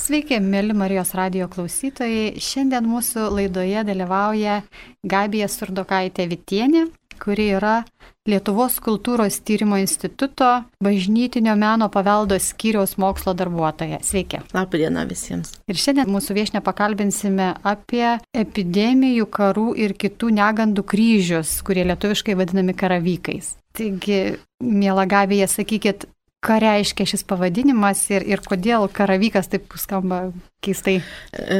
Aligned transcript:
Sveiki, 0.00 0.38
mėly 0.40 0.72
Marijos 0.72 1.10
radio 1.12 1.44
klausytojai. 1.52 2.38
Šiandien 2.40 2.86
mūsų 2.88 3.26
laidoje 3.36 3.82
dalyvauja 3.84 4.62
Gabija 5.04 5.48
Surdokaitė 5.52 6.24
Vitienė, 6.30 6.86
kuri 7.20 7.50
yra 7.58 7.82
Lietuvos 8.30 8.78
kultūros 8.80 9.36
tyrimo 9.44 9.76
instituto 9.80 10.48
bažnytinio 10.80 11.52
meno 11.60 11.90
paveldo 11.92 12.38
skyriaus 12.40 12.96
mokslo 13.00 13.34
darbuotoja. 13.36 13.98
Sveiki. 14.06 14.40
Labdiena 14.56 15.04
visiems. 15.08 15.52
Ir 15.68 15.80
šiandien 15.80 16.08
mūsų 16.12 16.36
viešinę 16.38 16.62
pakalbinsime 16.64 17.50
apie 17.60 18.06
epidemijų, 18.32 19.28
karų 19.36 19.66
ir 19.84 19.96
kitų 20.00 20.32
negandų 20.38 20.86
kryžius, 20.94 21.58
kurie 21.66 21.84
lietuviškai 21.90 22.38
vadinami 22.40 22.76
karavykais. 22.76 23.52
Taigi, 23.76 24.22
mėla 24.64 25.04
Gabija, 25.10 25.48
sakykit, 25.50 26.08
ką 26.40 26.56
reiškia 26.62 27.04
šis 27.08 27.24
pavadinimas 27.28 28.00
ir, 28.12 28.24
ir 28.24 28.40
kodėl 28.40 28.86
karavykas 28.92 29.50
taip 29.52 29.74
skamba 29.76 30.30
keistai? 30.64 31.00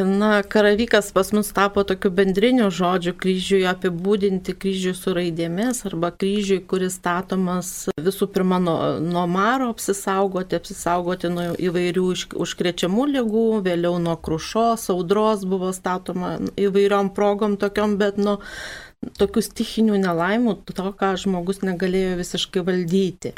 Na, 0.09 0.41
karavykas 0.41 1.11
pas 1.13 1.31
mus 1.37 1.51
tapo 1.57 1.85
tokiu 1.85 2.09
bendriniu 2.17 2.71
žodžiu 2.73 3.13
kryžiui 3.21 3.67
apibūdinti 3.69 4.55
kryžių 4.57 4.95
su 4.97 5.13
raidėmis 5.17 5.85
arba 5.89 6.11
kryžiui, 6.17 6.63
kuris 6.71 6.97
statomas 6.97 7.91
visų 8.01 8.31
pirma 8.33 8.61
nuo, 8.63 8.77
nuo 9.05 9.27
maro 9.29 9.69
apsisaugoti, 9.75 10.57
apsisaugoti 10.57 11.33
nuo 11.33 11.51
įvairių 11.61 12.07
užkrečiamų 12.41 13.09
lygų, 13.15 13.49
vėliau 13.69 14.01
nuo 14.01 14.17
krušos, 14.17 14.89
audros 14.95 15.45
buvo 15.49 15.75
statoma 15.77 16.39
įvairiom 16.57 17.13
progom 17.17 17.61
tokiom, 17.61 17.99
bet 18.01 18.17
nuo 18.21 18.39
tokių 19.21 19.45
stichinių 19.45 20.01
nelaimų, 20.01 20.57
to, 20.73 20.89
ką 20.97 21.15
žmogus 21.21 21.61
negalėjo 21.65 22.17
visiškai 22.21 22.65
valdyti. 22.65 23.37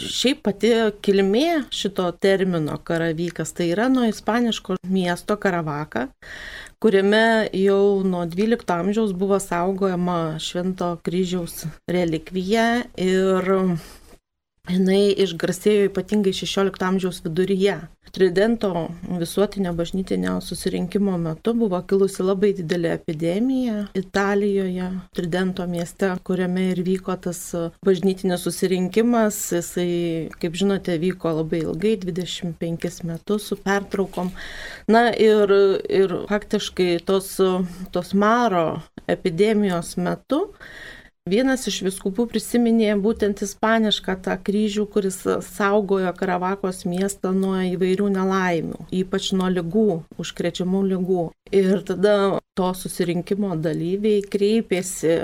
Šiaip 0.00 0.38
pati 0.46 0.68
kilmė 1.04 1.66
šito 1.68 2.06
termino 2.24 2.78
karavykas 2.80 3.50
tai 3.52 3.66
yra 3.74 3.90
nuo 3.92 4.06
ispaniško 4.08 4.78
miesto 4.88 5.36
Karavaka, 5.36 6.06
kuriame 6.80 7.50
jau 7.52 8.00
nuo 8.00 8.22
12 8.24 8.72
amžiaus 8.72 9.12
buvo 9.12 9.36
saugojama 9.36 10.38
Švento 10.40 10.94
kryžiaus 11.04 11.66
relikvija 11.92 12.86
ir 12.96 13.52
jinai 14.70 15.10
išgarsėjo 15.18 15.88
ypatingai 15.88 16.32
16 16.36 16.84
amžiaus 16.86 17.18
viduryje. 17.24 17.80
Tridento 18.12 18.90
visuotinio 19.18 19.72
bažnytinio 19.72 20.34
susirinkimo 20.44 21.14
metu 21.18 21.54
buvo 21.56 21.78
kilusi 21.88 22.22
labai 22.22 22.50
didelė 22.58 22.92
epidemija 22.98 23.86
Italijoje, 23.96 24.90
Tridento 25.16 25.66
mieste, 25.66 26.12
kuriame 26.22 26.68
ir 26.74 26.82
vyko 26.86 27.16
tas 27.24 27.40
bažnytinis 27.86 28.44
susirinkimas. 28.46 29.40
Jisai, 29.56 29.88
kaip 30.38 30.60
žinote, 30.60 30.98
vyko 31.00 31.34
labai 31.40 31.64
ilgai, 31.64 31.96
25 32.04 33.02
metus 33.08 33.50
su 33.50 33.58
pertraukom. 33.64 34.30
Na 34.92 35.08
ir, 35.10 35.56
ir 35.88 36.18
faktiškai 36.30 37.00
tos, 37.08 37.34
tos 37.96 38.14
maro 38.14 38.66
epidemijos 39.10 39.96
metu 39.96 40.44
Vienas 41.30 41.68
iš 41.70 41.76
viskupų 41.86 42.24
prisiminė 42.32 42.96
būtent 42.98 43.44
ispanišką 43.46 44.16
tą 44.24 44.34
kryžių, 44.42 44.88
kuris 44.90 45.20
saugojo 45.54 46.10
Karavakos 46.18 46.80
miestą 46.82 47.30
nuo 47.30 47.60
įvairių 47.62 48.08
nelaimių, 48.16 48.80
ypač 48.90 49.28
nuo 49.38 49.46
lygų, 49.54 50.00
užkrečiamų 50.18 50.80
lygų. 50.88 51.28
Ir 51.54 51.84
tada 51.86 52.16
to 52.58 52.72
susirinkimo 52.74 53.54
dalyviai 53.54 54.24
kreipėsi 54.34 55.14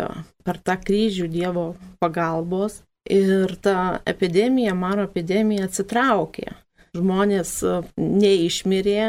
per 0.46 0.62
tą 0.62 0.78
kryžių 0.86 1.26
Dievo 1.34 1.66
pagalbos 1.98 2.78
ir 3.10 3.58
ta 3.58 3.98
epidemija, 4.06 4.78
maro 4.78 5.10
epidemija 5.10 5.66
atsitraukė 5.66 6.54
žmonės 6.96 7.58
neišmirė, 7.98 9.02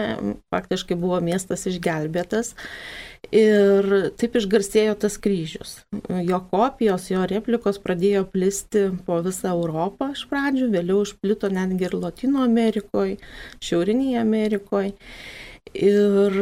faktiškai 0.53 0.98
buvo 1.00 1.20
miestas 1.24 1.68
išgelbėtas. 1.70 2.56
Ir 3.36 3.86
taip 4.17 4.38
išgarsėjo 4.39 4.95
tas 5.03 5.20
kryžius. 5.22 5.75
Jo 6.25 6.39
kopijos, 6.50 7.09
jo 7.12 7.25
replikos 7.30 7.78
pradėjo 7.84 8.24
plisti 8.31 8.88
po 9.06 9.19
visą 9.25 9.52
Europą 9.53 10.13
iš 10.16 10.24
pradžių, 10.31 10.72
vėliau 10.74 11.03
išplito 11.06 11.52
netgi 11.53 11.85
ir 11.85 11.97
Latino 12.00 12.41
Amerikoje, 12.47 13.19
Šiaurinėje 13.62 14.24
Amerikoje. 14.24 14.96
Ir 15.78 16.40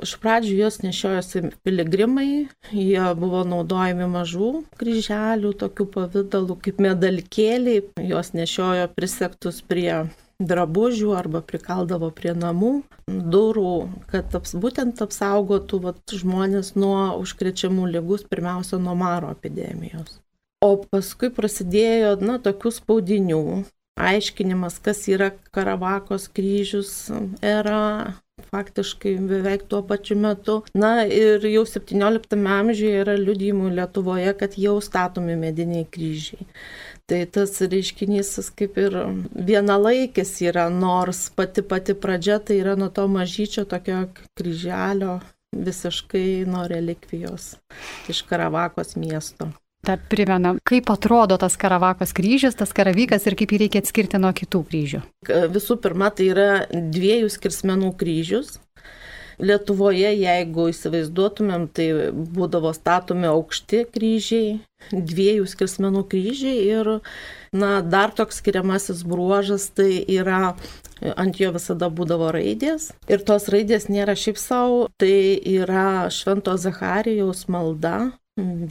iš 0.00 0.14
pradžių 0.22 0.54
juos 0.62 0.78
nešiojosi 0.80 1.50
piligrimai, 1.66 2.48
jie 2.72 3.04
buvo 3.18 3.42
naudojami 3.44 4.08
mažų 4.08 4.50
kryželių, 4.80 5.52
tokių 5.60 5.86
pavydalų 5.98 6.56
kaip 6.64 6.80
medalkėliai, 6.80 7.84
juos 8.08 8.32
nešiojo 8.32 8.88
prisektus 8.96 9.60
prie 9.60 10.06
drabužių 10.40 11.12
arba 11.16 11.42
prikaldavo 11.44 12.10
prie 12.16 12.32
namų 12.34 12.72
durų, 13.06 13.74
kad 14.10 14.32
aps, 14.38 14.56
būtent 14.62 15.02
apsaugotų 15.04 15.82
vat, 15.84 16.00
žmonės 16.22 16.74
nuo 16.78 17.18
užkrečiamų 17.20 17.90
lygus, 17.94 18.24
pirmiausia, 18.30 18.80
nuo 18.82 18.96
maro 18.98 19.30
epidemijos. 19.36 20.18
O 20.64 20.74
paskui 20.90 21.30
prasidėjo, 21.32 22.16
na, 22.20 22.40
tokių 22.42 22.72
spaudinių, 22.76 23.44
aiškinimas, 24.00 24.80
kas 24.84 25.06
yra 25.08 25.30
Karavakos 25.54 26.28
kryžius 26.36 26.92
era, 27.44 28.16
faktiškai 28.50 29.14
beveik 29.30 29.66
tuo 29.68 29.82
pačiu 29.86 30.16
metu. 30.20 30.60
Na 30.74 31.04
ir 31.04 31.44
jau 31.48 31.64
17 31.68 32.36
amžiuje 32.56 33.02
yra 33.04 33.16
liudijimų 33.20 33.72
Lietuvoje, 33.76 34.32
kad 34.40 34.56
jau 34.60 34.78
statomi 34.84 35.36
mediniai 35.40 35.86
kryžiai. 35.96 36.48
Tai 37.10 37.24
tas 37.26 37.56
reiškinys 37.58 38.52
kaip 38.54 38.76
ir 38.78 38.94
vienalaikis 39.34 40.36
yra, 40.46 40.68
nors 40.70 41.24
pati 41.34 41.64
pati 41.66 41.96
pradžia 41.98 42.38
tai 42.38 42.60
yra 42.62 42.76
nuo 42.78 42.86
to 42.94 43.08
mažyčio 43.10 43.64
tokio 43.66 44.04
kryželio 44.38 45.18
visiškai 45.56 46.44
nuo 46.46 46.68
relikvijos 46.70 47.56
iš 48.08 48.22
Karavakos 48.30 48.94
miesto. 48.96 49.50
Dar 49.82 49.98
primena, 50.10 50.52
kaip 50.68 50.90
atrodo 50.92 51.38
tas 51.40 51.54
karavakos 51.56 52.12
kryžius, 52.12 52.54
tas 52.54 52.74
karavykas 52.76 53.24
ir 53.26 53.36
kaip 53.40 53.54
jį 53.54 53.60
reikia 53.62 53.80
atskirti 53.80 54.18
nuo 54.20 54.30
kitų 54.36 54.60
kryžių. 54.68 55.00
Visų 55.54 55.78
pirma, 55.80 56.10
tai 56.12 56.26
yra 56.34 56.48
dviejų 56.68 57.30
skirsmenų 57.32 57.94
kryžius. 58.00 58.58
Lietuvoje, 59.40 60.10
jeigu 60.20 60.68
įsivaizduotumėm, 60.72 61.68
tai 61.74 61.88
būdavo 62.12 62.72
statomi 62.76 63.28
aukšti 63.30 63.86
kryžiai, 63.94 64.58
dviejų 64.92 65.48
skirsmenų 65.48 66.04
kryžiai 66.12 66.62
ir, 66.68 66.92
na, 67.56 67.72
dar 67.80 68.14
toks 68.16 68.40
skiriamasis 68.40 69.02
bruožas 69.08 69.68
tai 69.76 70.04
yra 70.04 70.54
ant 71.16 71.40
jo 71.40 71.52
visada 71.56 71.88
būdavo 71.88 72.30
raidės. 72.36 72.90
Ir 73.08 73.24
tos 73.26 73.48
raidės 73.52 73.88
nėra 73.92 74.16
šiaip 74.18 74.40
savo, 74.40 74.88
tai 75.00 75.36
yra 75.40 76.08
Švento 76.12 76.56
Zacharijaus 76.60 77.46
malda, 77.48 78.10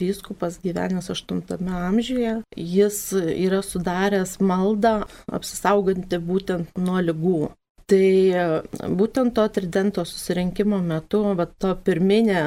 Vyskupas 0.00 0.58
gyvenęs 0.62 1.10
8 1.12 1.42
amžiuje, 1.68 2.42
jis 2.56 2.98
yra 3.14 3.60
sudaręs 3.62 4.38
maldą 4.40 4.94
apsisaugantį 5.30 6.18
būtent 6.30 6.80
nuo 6.80 7.02
lygų. 7.04 7.50
Tai 7.90 8.90
būtent 8.94 9.34
to 9.34 9.46
tridento 9.50 10.04
susirinkimo 10.06 10.78
metu, 10.84 11.24
va 11.34 11.48
to 11.50 11.72
pirminė 11.86 12.42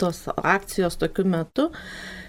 tos 0.00 0.24
akcijos 0.34 0.96
tokiu 0.98 1.26
metu, 1.28 1.68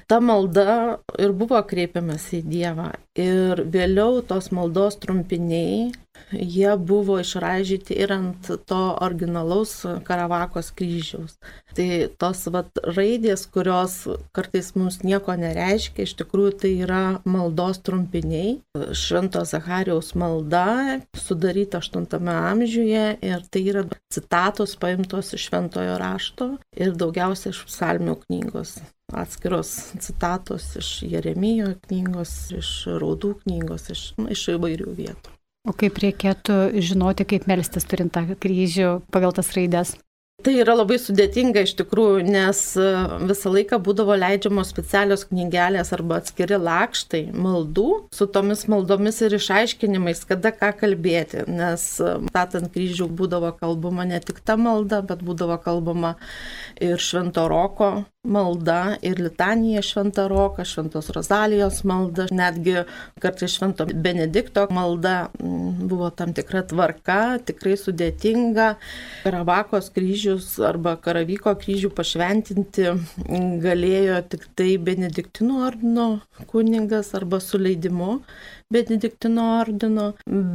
ta 0.06 0.20
malda 0.22 1.00
ir 1.24 1.34
buvo 1.38 1.62
kreipiamas 1.66 2.28
į 2.38 2.44
Dievą. 2.52 2.92
Ir 3.18 3.64
vėliau 3.74 4.22
tos 4.28 4.52
maldos 4.54 5.00
trumpiniai, 5.02 5.90
jie 6.32 6.76
buvo 6.78 7.20
išražyti 7.22 7.96
ir 8.04 8.14
ant 8.14 8.52
to 8.70 8.82
originalaus 9.02 9.74
Karavakos 10.08 10.72
kryžiaus. 10.78 11.38
Tai 11.76 11.88
tos 12.20 12.44
vat, 12.52 12.82
raidės, 12.98 13.46
kurios 13.52 13.98
kartais 14.36 14.74
mums 14.76 15.02
nieko 15.08 15.36
nereiškia, 15.40 16.06
iš 16.06 16.16
tikrųjų 16.20 16.54
tai 16.64 16.72
yra 16.86 17.04
maldos 17.24 17.82
trumpiniai. 17.86 18.58
Švento 18.98 19.44
Zachariaus 19.48 20.14
malda, 20.20 21.02
sudaryta 21.16 21.80
8 21.84 22.32
amžiuje 22.32 23.06
ir 23.24 23.46
tai 23.52 23.66
yra 23.74 23.86
citatos 24.12 24.76
paimtos 24.80 25.34
iš 25.36 25.50
šventojo 25.50 26.00
rašto 26.02 26.56
ir 26.76 26.96
daugiausia 26.96 27.52
iš 27.56 27.64
psalmių 27.70 28.20
knygos 28.26 28.80
atskiros 29.14 29.94
citatos 30.00 30.76
iš 30.76 31.04
Jeremijo 31.04 31.74
knygos, 31.88 32.32
iš 32.56 32.72
Raudų 33.02 33.36
knygos, 33.44 33.90
iš, 33.92 34.08
nu, 34.20 34.30
iš 34.32 34.48
įvairių 34.56 34.96
vietų. 34.98 35.41
O 35.70 35.74
kaip 35.78 36.00
reikėtų 36.02 36.56
žinoti, 36.82 37.28
kaip 37.36 37.46
melstis 37.50 37.86
turint 37.86 38.14
tą 38.16 38.24
kryžių 38.42 38.96
pagal 39.14 39.36
tas 39.38 39.52
raides? 39.54 39.94
Tai 40.42 40.54
yra 40.58 40.74
labai 40.74 40.96
sudėtinga 40.98 41.62
iš 41.68 41.76
tikrųjų, 41.78 42.24
nes 42.26 42.60
e, 42.80 42.86
visą 43.30 43.52
laiką 43.54 43.78
būdavo 43.86 44.16
leidžiamos 44.18 44.72
specialios 44.74 45.28
knygelės 45.30 45.92
arba 45.94 46.18
atskiri 46.18 46.58
lakštai 46.58 47.28
maldų 47.38 47.86
su 48.16 48.26
tomis 48.34 48.66
maldomis 48.72 49.22
ir 49.22 49.36
išaiškinimais, 49.38 50.24
kada 50.32 50.50
ką 50.56 50.72
kalbėti, 50.80 51.44
nes 51.46 51.86
e, 52.02 52.16
statant 52.32 52.74
kryžių 52.74 53.12
būdavo 53.20 53.54
kalbama 53.60 54.08
ne 54.10 54.18
tik 54.24 54.42
ta 54.42 54.58
malda, 54.58 55.04
bet 55.06 55.22
būdavo 55.28 55.60
kalbama 55.62 56.16
ir 56.82 56.98
švento 56.98 57.46
roko 57.52 57.92
malda 58.24 58.98
ir 59.02 59.20
litanija 59.20 59.82
šventą 59.82 60.28
roką, 60.30 60.66
šventos 60.68 61.10
rozalijos 61.16 61.82
malda, 61.90 62.28
netgi 62.32 62.84
kartais 63.22 63.56
švento 63.56 63.88
Benedikto 63.94 64.68
malda 64.70 65.32
mm, 65.40 65.88
buvo 65.90 66.10
tam 66.14 66.36
tikra 66.38 66.62
tvarka, 66.70 67.40
tikrai 67.50 67.74
sudėtinga. 67.82 68.76
Karavakos 69.26 69.90
kryžius 69.96 70.54
arba 70.70 70.96
karavyko 71.02 71.56
kryžių 71.64 71.90
pašventinti 71.98 72.94
galėjo 73.66 74.22
tik 74.30 74.48
tai 74.56 74.76
Benediktinų 74.78 75.62
ordino 75.66 76.08
kuningas 76.54 77.16
arba 77.18 77.42
su 77.42 77.58
leidimu. 77.62 78.20
Benediktino 78.72 79.50
ordino, 79.58 80.12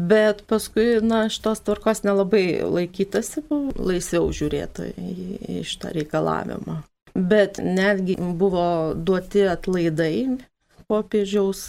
bet 0.09 0.47
paskui, 0.49 1.03
na, 1.05 1.27
šitos 1.29 1.61
tvarkos 1.67 2.01
nelabai 2.07 2.63
laikytasi, 2.65 3.45
laisviau 3.77 4.31
žiūrėta 4.33 4.89
į 4.97 5.65
šitą 5.69 5.93
reikalavimą 5.99 6.81
bet 7.17 7.59
netgi 7.63 8.17
buvo 8.21 8.95
duoti 8.95 9.47
atlaidai 9.49 10.39
popiežiaus, 10.87 11.63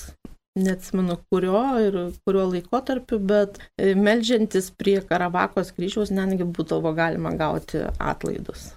neatsimenu 0.57 1.17
kurio 1.29 1.61
ir 1.81 1.97
kurio 2.25 2.47
laikotarpiu, 2.51 3.19
bet 3.31 3.59
e, 3.77 3.93
melžiantis 3.95 4.69
prie 4.77 4.99
Karavakos 5.09 5.71
kryžiaus 5.77 6.11
netgi 6.13 6.47
būdavo 6.57 6.93
galima 6.97 7.33
gauti 7.37 7.85
atlaidus. 7.97 8.71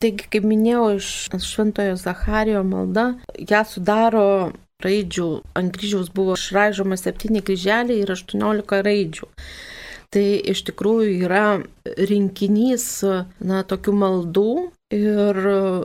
Taigi, 0.00 0.26
kaip 0.32 0.46
minėjau, 0.48 0.84
iš 0.96 1.08
Šventojo 1.44 1.96
Zacharijo 2.00 2.62
malda, 2.64 3.10
ją 3.36 3.60
sudaro 3.68 4.26
raidžių, 4.80 5.28
ant 5.60 5.74
kryžiaus 5.76 6.08
buvo 6.14 6.38
išraižoma 6.38 6.96
septyni 6.96 7.42
kryželiai 7.44 8.00
ir 8.00 8.14
aštuoniolika 8.14 8.80
raidžių. 8.86 9.28
Tai 10.10 10.26
iš 10.52 10.64
tikrųjų 10.66 11.12
yra 11.28 11.46
rinkinys, 12.10 12.86
na, 13.38 13.62
tokių 13.62 13.94
maldų, 13.94 14.52
ir 14.90 15.38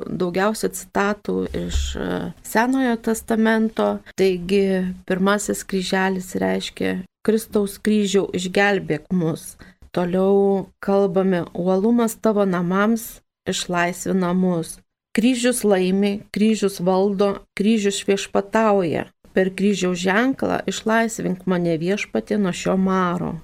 daugiausia 0.09 0.71
citatų 0.73 1.35
iš 1.53 1.81
e, 1.95 2.07
Senojo 2.45 2.95
testamento. 3.05 3.99
Taigi 4.17 4.95
pirmasis 5.05 5.63
kryželis 5.69 6.33
reiškia 6.41 6.97
Kristaus 7.25 7.77
kryžiau 7.81 8.27
išgelbėk 8.37 9.09
mus. 9.13 9.55
Toliau 9.95 10.67
kalbame, 10.83 11.45
uolumas 11.53 12.17
tavo 12.19 12.45
namams 12.45 13.21
išlaisvina 13.49 14.33
mus. 14.35 14.79
Kryžius 15.15 15.63
laimi, 15.63 16.25
kryžius 16.35 16.81
valdo, 16.83 17.37
kryžius 17.55 18.01
viešpatauja. 18.05 19.07
Per 19.35 19.51
kryžiaus 19.55 19.99
ženklą 19.99 20.61
išlaisvink 20.67 21.47
mane 21.47 21.77
viešpatė 21.79 22.37
nuo 22.39 22.53
šio 22.55 22.75
maro. 22.79 23.35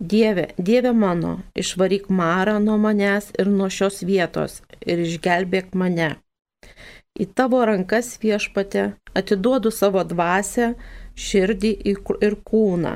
Dieve, 0.00 0.48
Dieve 0.58 0.92
mano, 0.92 1.40
išvaryk 1.54 2.08
marą 2.08 2.58
nuo 2.58 2.78
manęs 2.78 3.30
ir 3.38 3.46
nuo 3.46 3.68
šios 3.68 4.02
vietos 4.08 4.62
ir 4.86 5.02
išgelbėk 5.04 5.74
mane. 5.78 6.16
Į 7.20 7.28
tavo 7.36 7.60
rankas 7.68 8.16
viešpate 8.22 8.84
atiduodu 9.14 9.70
savo 9.70 10.02
dvasę, 10.08 10.72
širdį 11.14 11.72
ir 12.24 12.36
kūną. 12.50 12.94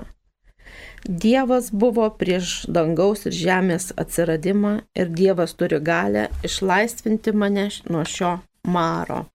Dievas 1.07 1.69
buvo 1.71 2.09
prieš 2.21 2.65
dangaus 2.67 3.27
ir 3.29 3.35
žemės 3.39 3.93
atsiradimą 4.03 4.73
ir 4.99 5.13
Dievas 5.21 5.55
turi 5.55 5.79
galę 5.79 6.25
išlaisvinti 6.49 7.33
mane 7.33 7.69
nuo 7.91 8.03
šio 8.05 8.33
maro. 8.65 9.27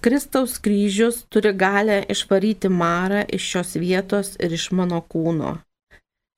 Kristaus 0.00 0.58
kryžius 0.64 1.24
turi 1.32 1.52
galę 1.64 1.98
išvaryti 2.14 2.68
marą 2.68 3.24
iš 3.36 3.48
šios 3.50 3.74
vietos 3.82 4.36
ir 4.38 4.54
iš 4.60 4.70
mano 4.70 5.02
kūno. 5.02 5.56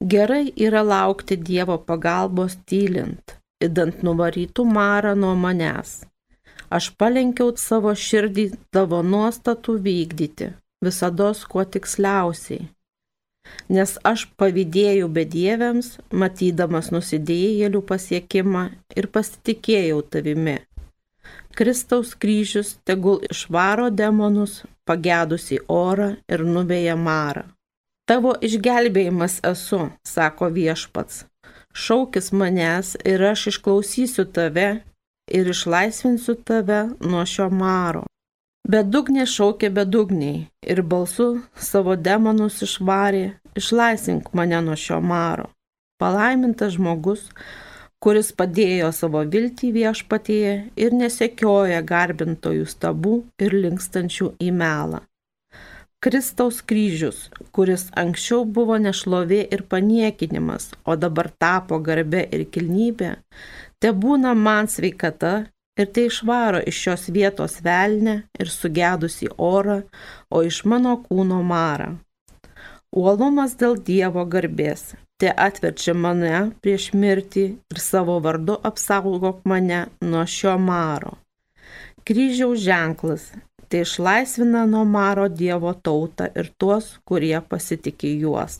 Gerai 0.02 0.52
yra 0.56 0.82
laukti 0.82 1.36
Dievo 1.36 1.76
pagalbos 1.78 2.56
tylint, 2.66 3.36
įdant 3.62 4.00
nuvarytų 4.02 4.64
marą 4.66 5.12
nuo 5.14 5.36
manęs. 5.38 5.92
Aš 6.74 6.88
palenkiau 6.98 7.52
savo 7.54 7.92
širdį 7.94 8.48
tavo 8.74 9.02
nuostatų 9.06 9.76
vykdyti, 9.84 10.48
visada 10.82 11.30
kuo 11.52 11.62
tiksliausiai. 11.62 12.66
Nes 13.68 13.94
aš 14.02 14.26
pavydėjau 14.34 15.06
bedieviams, 15.06 15.98
matydamas 16.10 16.90
nusidėjėlių 16.90 17.86
pasiekimą 17.86 18.64
ir 18.96 19.06
pasitikėjau 19.06 20.02
tavimi. 20.02 20.58
Kristaus 21.54 22.16
kryžius 22.18 22.76
tegul 22.84 23.22
išvaro 23.30 23.90
demonus, 23.90 24.64
pagedusi 24.84 25.62
orą 25.68 26.16
ir 26.26 26.42
nuveja 26.42 26.96
marą. 26.96 27.46
Tavo 28.10 28.32
išgelbėjimas 28.42 29.38
esu, 29.46 29.84
sako 30.02 30.48
viešpats. 30.54 31.24
Šaukis 31.72 32.32
manęs 32.34 32.96
ir 33.08 33.22
aš 33.30 33.46
išklausysiu 33.52 34.24
tave 34.36 34.70
ir 35.30 35.50
išlaisvinsiu 35.54 36.34
tave 36.48 36.80
nuo 37.00 37.22
šio 37.32 37.46
maro. 37.62 38.02
Bedugnė 38.68 39.24
šaukė 39.26 39.70
bedugniai 39.74 40.42
ir 40.74 40.82
balsu 40.82 41.28
savo 41.68 41.94
demonus 41.96 42.60
išvarė, 42.66 43.24
išlaisvink 43.58 44.32
mane 44.38 44.60
nuo 44.66 44.76
šio 44.78 45.00
maro. 45.00 45.48
Palaimintas 46.02 46.74
žmogus, 46.74 47.28
kuris 48.02 48.32
padėjo 48.34 48.90
savo 48.94 49.22
viltį 49.34 49.72
viešpatėje 49.78 50.54
ir 50.74 50.98
nesekioja 50.98 51.80
garbintojų 51.86 52.66
stabų 52.74 53.16
ir 53.38 53.58
linkstančių 53.64 54.34
į 54.42 54.50
melą. 54.58 55.02
Kristaus 56.02 56.56
kryžius, 56.66 57.18
kuris 57.54 57.84
anksčiau 58.00 58.42
buvo 58.56 58.74
nešlovė 58.82 59.36
ir 59.54 59.60
paniekinimas, 59.70 60.64
o 60.82 60.96
dabar 60.98 61.28
tapo 61.44 61.76
garbė 61.88 62.24
ir 62.34 62.42
kilnybė, 62.54 63.10
te 63.78 63.92
būna 64.04 64.32
man 64.34 64.66
sveikata 64.72 65.30
ir 65.78 65.92
tai 65.94 66.08
išvaro 66.08 66.62
iš 66.72 66.80
šios 66.86 67.04
vietos 67.14 67.54
velnę 67.62 68.16
ir 68.34 68.50
sugedusi 68.50 69.30
orą, 69.50 69.78
o 70.34 70.42
iš 70.42 70.64
mano 70.72 70.96
kūno 71.04 71.38
marą. 71.52 71.92
Uolumas 72.90 73.54
dėl 73.62 73.78
Dievo 73.86 74.26
garbės, 74.34 74.96
te 75.22 75.30
atverčia 75.30 75.94
mane 75.94 76.42
prieš 76.66 76.90
mirtį 76.98 77.46
ir 77.70 77.84
savo 77.86 78.18
vardu 78.26 78.58
apsaugok 78.72 79.46
mane 79.46 79.84
nuo 80.02 80.26
šio 80.26 80.58
maro. 80.58 81.14
Kryžiaus 82.02 82.58
ženklas, 82.66 83.30
tai 83.72 83.80
išlaisvina 83.86 84.66
nuo 84.68 84.84
maro 84.84 85.28
Dievo 85.32 85.72
tautą 85.72 86.26
ir 86.36 86.50
tuos, 86.60 86.88
kurie 87.08 87.38
pasitikė 87.52 88.10
juos. 88.20 88.58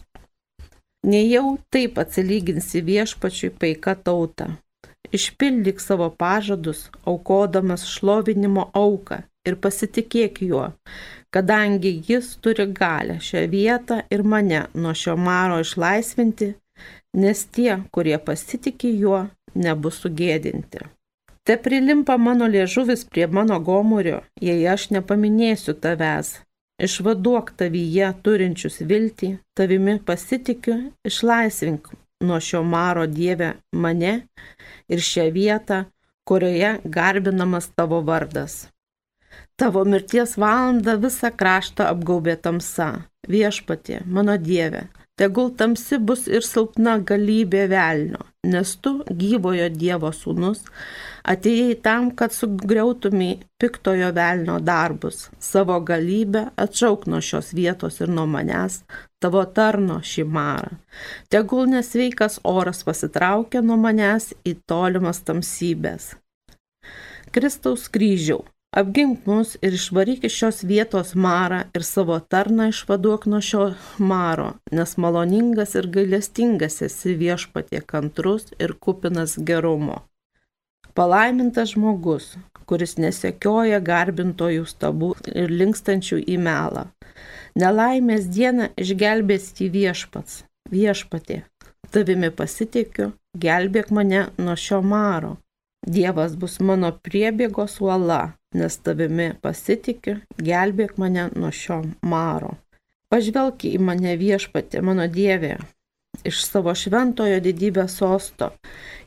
Nejau 1.05 1.59
taip 1.75 1.99
atsilyginsi 2.01 2.81
viešpačiui 2.87 3.51
paika 3.61 3.93
tautą. 4.07 4.47
Išpildyk 5.13 5.83
savo 5.85 6.09
pažadus, 6.23 6.87
aukodamas 7.05 7.85
šlovinimo 7.95 8.71
auką 8.73 9.19
ir 9.45 9.59
pasitikėk 9.67 10.41
juo, 10.47 10.71
kadangi 11.35 11.93
jis 12.09 12.33
turi 12.41 12.67
galę 12.81 13.19
šią 13.29 13.45
vietą 13.53 14.01
ir 14.15 14.25
mane 14.25 14.65
nuo 14.73 14.95
šio 15.03 15.19
maro 15.29 15.61
išlaisvinti, 15.61 16.55
nes 17.21 17.45
tie, 17.53 17.83
kurie 17.93 18.17
pasitikė 18.31 18.97
juo, 19.05 19.23
nebus 19.55 20.01
sugėdinti. 20.07 20.87
Te 21.47 21.57
prilimpa 21.59 22.17
mano 22.17 22.47
liežuvis 22.47 23.05
prie 23.11 23.27
mano 23.27 23.59
gomurio, 23.61 24.21
jei 24.41 24.63
aš 24.75 24.91
nepaminėsiu 24.95 25.75
tavęs. 25.75 26.37
Išvaduok 26.83 27.51
tavyje 27.59 28.13
turinčius 28.23 28.79
viltį, 28.91 29.33
tavimi 29.59 29.99
pasitikiu, 30.07 30.79
išlaisvink 31.07 31.91
nuo 32.23 32.41
šio 32.41 32.63
maro 32.63 33.07
Dieve 33.07 33.53
mane 33.73 34.13
ir 34.89 35.03
šią 35.03 35.29
vietą, 35.35 35.85
kurioje 36.29 36.77
garbinamas 36.85 37.69
tavo 37.77 38.01
vardas. 38.07 38.69
Tavo 39.57 39.85
mirties 39.85 40.37
valanda 40.39 40.95
visą 41.05 41.31
kraštą 41.41 41.87
apgaubė 41.91 42.37
tamsa. 42.47 42.91
Viešpatie, 43.29 44.01
mano 44.07 44.37
Dieve, 44.39 44.87
tegul 45.19 45.53
tamsi 45.59 45.99
bus 45.99 46.27
ir 46.31 46.47
silpna 46.47 46.97
galybė 47.11 47.67
velnio, 47.71 48.23
nes 48.47 48.77
tu 48.83 48.99
gyvojo 49.07 49.69
Dievo 49.71 50.11
sūnus, 50.15 50.65
Atėjai 51.23 51.77
tam, 51.79 52.09
kad 52.19 52.35
sugriautumai 52.35 53.37
piktojo 53.63 54.09
velnio 54.15 54.57
darbus, 54.59 55.29
savo 55.39 55.77
galybę 55.87 56.49
atšauk 56.59 57.07
nuo 57.07 57.21
šios 57.23 57.53
vietos 57.55 58.01
ir 58.03 58.11
nuo 58.11 58.25
manęs, 58.27 58.81
tavo 59.23 59.45
tarno 59.47 60.01
šį 60.03 60.25
marą. 60.27 60.73
Tegul 61.31 61.71
nesveikas 61.71 62.41
oras 62.43 62.83
pasitraukia 62.89 63.63
nuo 63.63 63.79
manęs 63.79 64.33
į 64.43 64.57
tolimas 64.67 65.23
tamsybės. 65.23 66.17
Kristaus 67.31 67.87
kryžiau, 67.87 68.43
Apgink 68.73 69.27
mus 69.29 69.51
ir 69.61 69.75
išvaryk 69.77 70.23
iš 70.25 70.37
šios 70.41 70.63
vietos 70.69 71.11
marą 71.25 71.59
ir 71.77 71.83
savo 71.85 72.15
tarną 72.35 72.71
išvaduok 72.73 73.27
nuo 73.29 73.41
šio 73.49 73.67
maro, 74.13 74.47
nes 74.79 74.97
maloningas 75.05 75.75
ir 75.81 75.91
gailestingas 75.97 76.81
esi 76.87 77.13
viešpatie 77.25 77.83
kantrus 77.93 78.49
ir 78.57 78.73
kupinas 78.87 79.37
gerumo. 79.51 79.99
Palaimintas 80.97 81.75
žmogus, 81.75 82.33
kuris 82.65 82.97
nesekioja 83.05 83.85
garbintojų 83.93 84.65
stabų 84.73 85.13
ir 85.37 85.53
linkstančių 85.61 86.25
į 86.25 86.41
melą. 86.49 86.89
Nelaimės 87.61 88.33
dieną 88.33 88.73
išgelbės 88.81 89.53
į 89.61 89.73
viešpats, 89.79 90.45
viešpatė. 90.73 91.43
Tavimi 91.93 92.33
pasitikiu, 92.33 93.13
gelbėk 93.37 93.93
mane 93.93 94.31
nuo 94.39 94.57
šio 94.57 94.81
maro. 94.81 95.37
Dievas 95.85 96.39
bus 96.41 96.63
mano 96.65 96.97
priebėgos 97.05 97.83
uola, 97.85 98.31
nes 98.59 98.77
tavimi 98.85 99.33
pasitikiu, 99.43 100.19
gelbėk 100.39 100.99
mane 101.01 101.29
nuo 101.35 101.53
šio 101.55 101.83
maro. 102.03 102.57
Pažvelk 103.13 103.67
į 103.69 103.77
mane 103.81 104.15
viešpatė, 104.21 104.81
mano 104.85 105.05
Dievė, 105.09 105.57
iš 106.25 106.45
savo 106.47 106.75
šventojo 106.77 107.41
didybės 107.45 107.99
sosto 108.01 108.53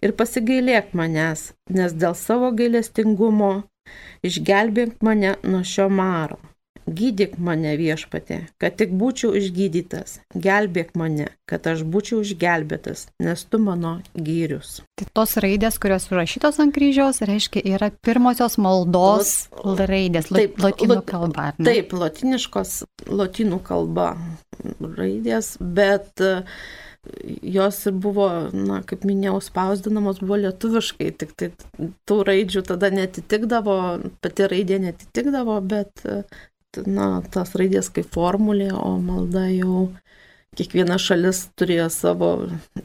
ir 0.04 0.14
pasigailėk 0.18 0.94
manęs, 0.98 1.52
nes 1.70 1.94
dėl 1.94 2.18
savo 2.18 2.52
gailestingumo 2.58 3.54
išgelbėk 4.26 5.02
mane 5.06 5.36
nuo 5.44 5.64
šio 5.64 5.88
maro. 5.90 6.40
Gydyk 6.86 7.40
mane 7.42 7.74
viešpatė, 7.80 8.44
kad 8.62 8.76
tik 8.78 8.92
būčiau 8.94 9.34
išgydytas, 9.40 10.20
gelbėk 10.38 10.94
mane, 11.00 11.32
kad 11.50 11.66
aš 11.72 11.82
būčiau 11.82 12.22
išgelbėtas, 12.22 13.08
nes 13.26 13.46
tu 13.50 13.60
mano 13.62 13.96
gyrius. 14.14 14.84
Tai 15.00 15.08
tos 15.18 15.36
raidės, 15.42 15.80
kurios 15.82 16.06
užrašytos 16.12 16.62
ant 16.62 16.76
kryžiaus, 16.76 17.24
reiškia, 17.26 17.66
yra 17.76 17.90
pirmosios 18.06 18.60
maldos 18.62 19.36
Lot, 19.64 19.82
raidės, 19.90 20.30
taip, 20.30 20.62
lotynų 20.62 21.02
kalba. 21.10 21.52
Taip, 21.58 21.98
lotiniškos, 21.98 22.78
lotynų 23.10 23.62
kalba 23.66 24.14
raidės, 24.80 25.56
bet 25.60 26.22
uh, 26.22 26.46
jos 27.42 27.86
ir 27.86 27.96
buvo, 28.02 28.28
na, 28.54 28.82
kaip 28.88 29.06
minėjau, 29.08 29.38
spausdinamos 29.44 30.22
buvo 30.24 30.40
lietuviškai, 30.46 31.12
tik 31.20 31.34
tai 31.38 31.52
tų 32.10 32.20
raidžių 32.28 32.66
tada 32.70 32.92
netitikdavo, 32.94 33.78
pati 34.24 34.50
raidė 34.52 34.80
netitikdavo, 34.88 35.60
bet 35.66 36.06
na, 36.86 37.22
tas 37.32 37.56
raidės 37.58 37.90
kaip 37.94 38.10
formulė, 38.14 38.72
o 38.76 38.98
malda 39.02 39.48
jau 39.52 39.88
kiekviena 40.56 40.98
šalis 41.02 41.46
turėjo 41.60 41.88
savo 41.94 42.32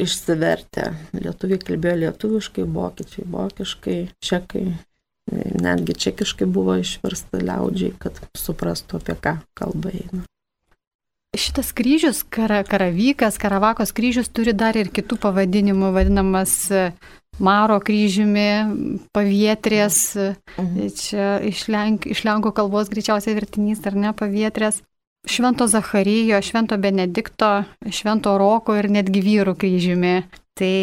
išsivertę. 0.00 0.90
Lietuviai 1.16 1.60
kalbėjo 1.62 2.00
lietuviškai, 2.04 2.66
vokiečiai 2.66 3.26
vokiškai, 3.30 3.98
čekai. 4.24 4.66
Netgi 5.30 5.94
čekiškai 5.94 6.48
buvo 6.50 6.74
išversta 6.80 7.38
liaudžiai, 7.38 7.94
kad 8.02 8.16
suprastų, 8.34 8.98
apie 8.98 9.14
ką 9.14 9.36
kalba 9.54 9.92
eina. 9.94 10.24
Šitas 11.38 11.70
kryžius, 11.78 12.24
kara, 12.26 12.64
karavykas, 12.66 13.36
karavakos 13.38 13.92
kryžius 13.94 14.32
turi 14.34 14.50
dar 14.50 14.74
ir 14.74 14.90
kitų 14.90 15.20
pavadinimų, 15.22 15.92
vadinamas 15.94 16.56
Maro 17.40 17.78
kryžiumi, 17.80 18.48
pavietrės, 19.16 19.98
mhm. 20.60 20.90
čia 21.00 21.32
iš, 21.48 21.64
Lenk, 21.72 22.06
iš 22.10 22.24
Lenkų 22.28 22.52
kalbos 22.56 22.92
greičiausiai 22.92 23.36
vertinys, 23.38 23.80
ar 23.88 23.96
ne, 23.96 24.12
pavietrės. 24.16 24.82
Švento 25.28 25.66
Zacharyjo, 25.68 26.38
Švento 26.40 26.78
Benedikto, 26.80 27.64
Švento 27.92 28.38
Roko 28.40 28.76
ir 28.78 28.88
netgi 28.88 29.20
vyrų 29.24 29.52
kryžiumi. 29.60 30.14
Tai 30.56 30.74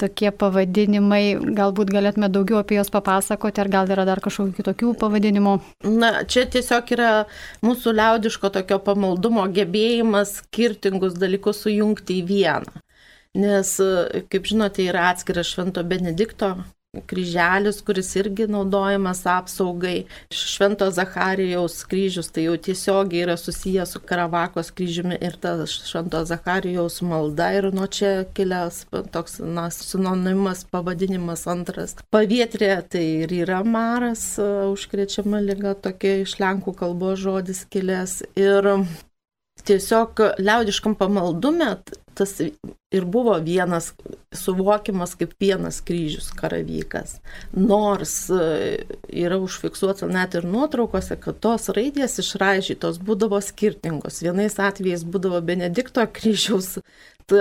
tokie 0.00 0.30
pavadinimai, 0.32 1.36
galbūt 1.56 1.90
galėtume 1.92 2.30
daugiau 2.32 2.60
apie 2.62 2.78
juos 2.78 2.90
papasakoti, 2.92 3.60
ar 3.62 3.70
gal 3.72 3.90
yra 3.92 4.06
dar 4.08 4.22
kažkokių 4.24 4.54
kitokių 4.56 4.92
pavadinimų? 5.00 5.56
Na, 5.90 6.12
čia 6.24 6.46
tiesiog 6.50 6.94
yra 6.96 7.10
mūsų 7.66 7.94
liaudiško 7.98 8.52
tokio 8.54 8.80
pamaldumo 8.86 9.44
gebėjimas 9.52 10.38
skirtingus 10.40 11.18
dalykus 11.20 11.66
sujungti 11.66 12.22
į 12.22 12.28
vieną 12.30 12.80
nes, 13.38 13.78
e, 13.80 14.22
kaip 14.30 14.50
žinote, 14.50 14.84
yra 14.90 15.10
atskiras 15.14 15.52
Švento 15.52 15.84
Benedikto 15.86 16.56
kryželis, 17.06 17.80
kuris 17.86 18.16
irgi 18.18 18.48
naudojamas 18.50 19.22
apsaugai. 19.26 20.06
Švento 20.34 20.88
Zacharijaus 20.90 21.84
kryžius 21.86 22.32
tai 22.34 22.48
jau 22.48 22.56
tiesiogiai 22.58 23.22
yra 23.28 23.36
susijęs 23.38 23.92
su 23.94 24.00
Karavakos 24.02 24.72
kryžiumi 24.74 25.20
ir 25.22 25.36
ta 25.38 25.52
Švento 25.70 26.24
Zacharijaus 26.26 26.98
malda 27.06 27.52
ir 27.54 27.70
nuo 27.74 27.86
čia 27.86 28.24
kilęs 28.34 28.82
toks 29.14 29.38
na, 29.38 29.68
sinonimas 29.70 30.64
pavadinimas 30.72 31.46
antras. 31.54 31.94
Pavietrė 32.10 32.72
tai 32.90 33.06
ir 33.22 33.36
yra 33.44 33.62
maras, 33.62 34.24
e, 34.42 34.50
užkrečiama 34.74 35.44
lyga 35.46 35.76
tokia 35.78 36.18
iš 36.24 36.40
lenkų 36.42 36.74
kalbos 36.82 37.22
žodis 37.22 37.62
kilęs. 37.70 38.24
Ir 38.34 38.72
tiesiog 39.62 40.26
liaudiškam 40.42 40.98
pamaldume 40.98 41.76
tas 42.20 42.36
ir 42.40 43.04
buvo 43.04 43.38
vienas 43.40 43.92
suvokimas 44.36 45.14
kaip 45.16 45.32
vienas 45.40 45.80
kryžius 45.86 46.28
karavykas. 46.36 47.16
Nors 47.52 48.14
e, 48.30 48.84
yra 49.24 49.38
užfiksuota 49.40 50.08
net 50.10 50.36
ir 50.36 50.44
nuotraukose, 50.44 51.16
kad 51.22 51.38
tos 51.40 51.70
raidės 51.76 52.18
išraižytos 52.20 53.00
būdavo 53.06 53.40
skirtingos. 53.44 54.20
Vienais 54.26 54.58
atvejais 54.60 55.06
būdavo 55.08 55.40
Benedikto 55.48 56.04
kryžiaus 56.18 56.76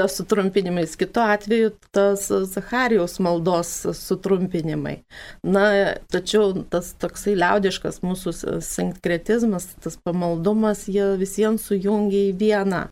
sutrumpinimais, 0.08 0.96
kitu 0.96 1.20
atveju 1.20 1.72
tas 1.92 2.28
Zacharijos 2.28 3.20
maldos 3.20 3.86
sutrumpinimai. 3.94 5.00
Na, 5.44 5.96
tačiau 6.14 6.54
tas 6.70 6.94
toksai 7.02 7.36
liaudiškas 7.40 8.02
mūsų 8.06 8.62
sinkretizmas, 8.66 9.68
tas 9.84 9.98
pamaldumas, 10.04 10.88
jie 10.88 11.16
visiems 11.20 11.66
sujungia 11.70 12.30
į 12.30 12.38
vieną. 12.40 12.86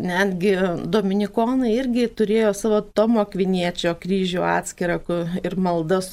Netgi 0.00 0.54
dominikonai 0.92 1.72
irgi 1.76 2.06
turėjo 2.16 2.52
savo 2.56 2.80
Tomo 2.96 3.24
Kviniečio 3.28 3.92
kryžių 4.00 4.44
atskirą 4.46 4.98
ir 5.42 5.56
maldas, 5.60 6.12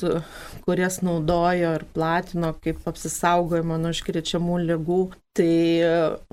kurias 0.65 1.00
naudojo 1.06 1.75
ir 1.77 1.86
platino 1.96 2.53
kaip 2.63 2.84
apsisaugojimą 2.91 3.79
nuo 3.84 3.94
iškrečiamų 3.96 4.60
lygų. 4.72 5.01
Tai 5.38 5.53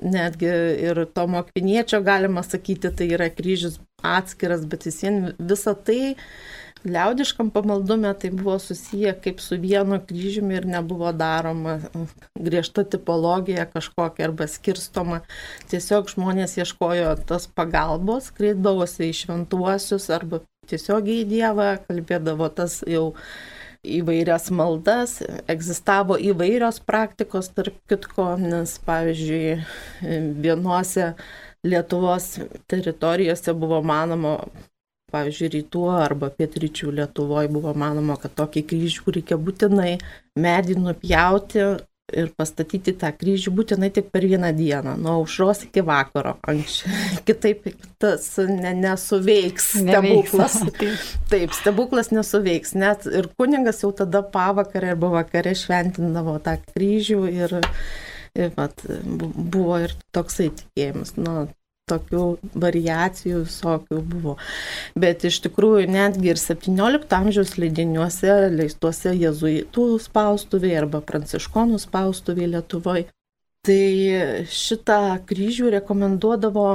netgi 0.01 0.51
ir 0.89 1.03
Tomo 1.13 1.43
Kviniečio 1.47 2.01
galima 2.05 2.43
sakyti, 2.43 2.89
tai 2.89 3.11
yra 3.13 3.29
kryžius 3.29 3.77
atskiras, 4.05 4.65
bet 4.69 4.87
vis 4.89 5.01
vien 5.03 5.19
visą 5.39 5.75
tai 5.77 6.15
liaudiškam 6.85 7.49
pamaldume 7.49 8.13
tai 8.13 8.29
buvo 8.31 8.59
susiję 8.59 9.13
kaip 9.23 9.41
su 9.41 9.57
vienu 9.61 9.99
kryžiumi 10.07 10.55
ir 10.59 10.67
nebuvo 10.69 11.11
daroma 11.13 11.79
griežta 12.39 12.83
tipologija 12.83 13.65
kažkokia 13.65 14.29
arba 14.29 14.47
skirstoma. 14.47 15.21
Tiesiog 15.71 16.09
žmonės 16.13 16.57
ieškojo 16.61 17.15
tos 17.29 17.47
pagalbos, 17.47 18.31
kreipdavosi 18.37 19.09
į 19.09 19.17
šventuosius 19.21 20.09
arba 20.13 20.41
tiesiog 20.69 21.09
į 21.09 21.19
Dievą, 21.29 21.69
kalbėdavo 21.87 22.49
tas 22.53 22.81
jau 22.89 23.13
įvairias 23.85 24.49
maldas, 24.49 25.19
egzistavo 25.51 26.17
įvairios 26.17 26.79
praktikos, 26.85 27.51
tarp 27.53 27.77
kitko, 27.89 28.31
nes 28.41 28.77
pavyzdžiui, 28.85 29.59
vienose 30.41 31.13
Lietuvos 31.65 32.35
teritorijose 32.69 33.53
buvo 33.57 33.81
manoma 33.81 34.37
pavyzdžiui, 35.15 35.51
rytų 35.57 35.87
arba 35.95 36.29
pietryčių 36.35 36.93
Lietuvoje 36.99 37.51
buvo 37.55 37.73
manoma, 37.77 38.19
kad 38.21 38.35
tokį 38.37 38.67
kryžių 38.69 39.17
reikia 39.19 39.39
būtinai 39.41 39.91
medį 40.35 40.79
nupjauti 40.83 41.67
ir 42.13 42.29
pastatyti 42.37 42.93
tą 43.01 43.09
kryžių 43.17 43.51
būtinai 43.55 43.89
tik 43.93 44.11
per 44.13 44.25
vieną 44.29 44.51
dieną, 44.55 44.93
nuo 45.01 45.15
aušros 45.21 45.63
iki 45.65 45.81
vakaro. 45.85 46.35
Anksčiau, 46.45 46.91
kitaip 47.27 47.65
tas 48.01 48.27
ne, 48.49 48.75
nesuveiks 48.77 49.71
stebuklas. 49.79 50.59
Taip, 51.31 51.55
stebuklas 51.57 52.11
nesuveiks. 52.13 52.75
Net 52.77 53.07
ir 53.09 53.29
kuningas 53.39 53.81
jau 53.83 53.91
tada 53.97 54.21
pavakarę 54.35 54.93
arba 54.93 55.11
vakare 55.17 55.55
šventindavo 55.57 56.37
tą 56.45 56.59
kryžių 56.69 57.21
ir, 57.33 57.57
ir 58.37 58.53
vat, 58.57 58.85
buvo 58.85 59.81
ir 59.87 59.97
toksai 60.15 60.51
tikėjimas. 60.61 61.15
Nu, 61.17 61.47
tokių 61.89 62.23
variacijų 62.57 63.43
visokių 63.45 63.99
buvo. 64.09 64.35
Bet 64.97 65.25
iš 65.29 65.39
tikrųjų 65.45 65.85
netgi 65.93 66.31
ir 66.33 66.41
17 66.41 67.17
amžiaus 67.17 67.55
leidiniuose, 67.61 68.33
leistuose 68.55 69.13
jezuitų 69.13 69.87
spaustuvėje 70.01 70.79
arba 70.81 71.03
pranciškonų 71.05 71.81
spaustuvėje 71.83 72.51
Lietuvoje, 72.55 73.07
tai 73.65 74.45
šitą 74.49 75.01
kryžių 75.29 75.75
rekomenduodavo 75.77 76.67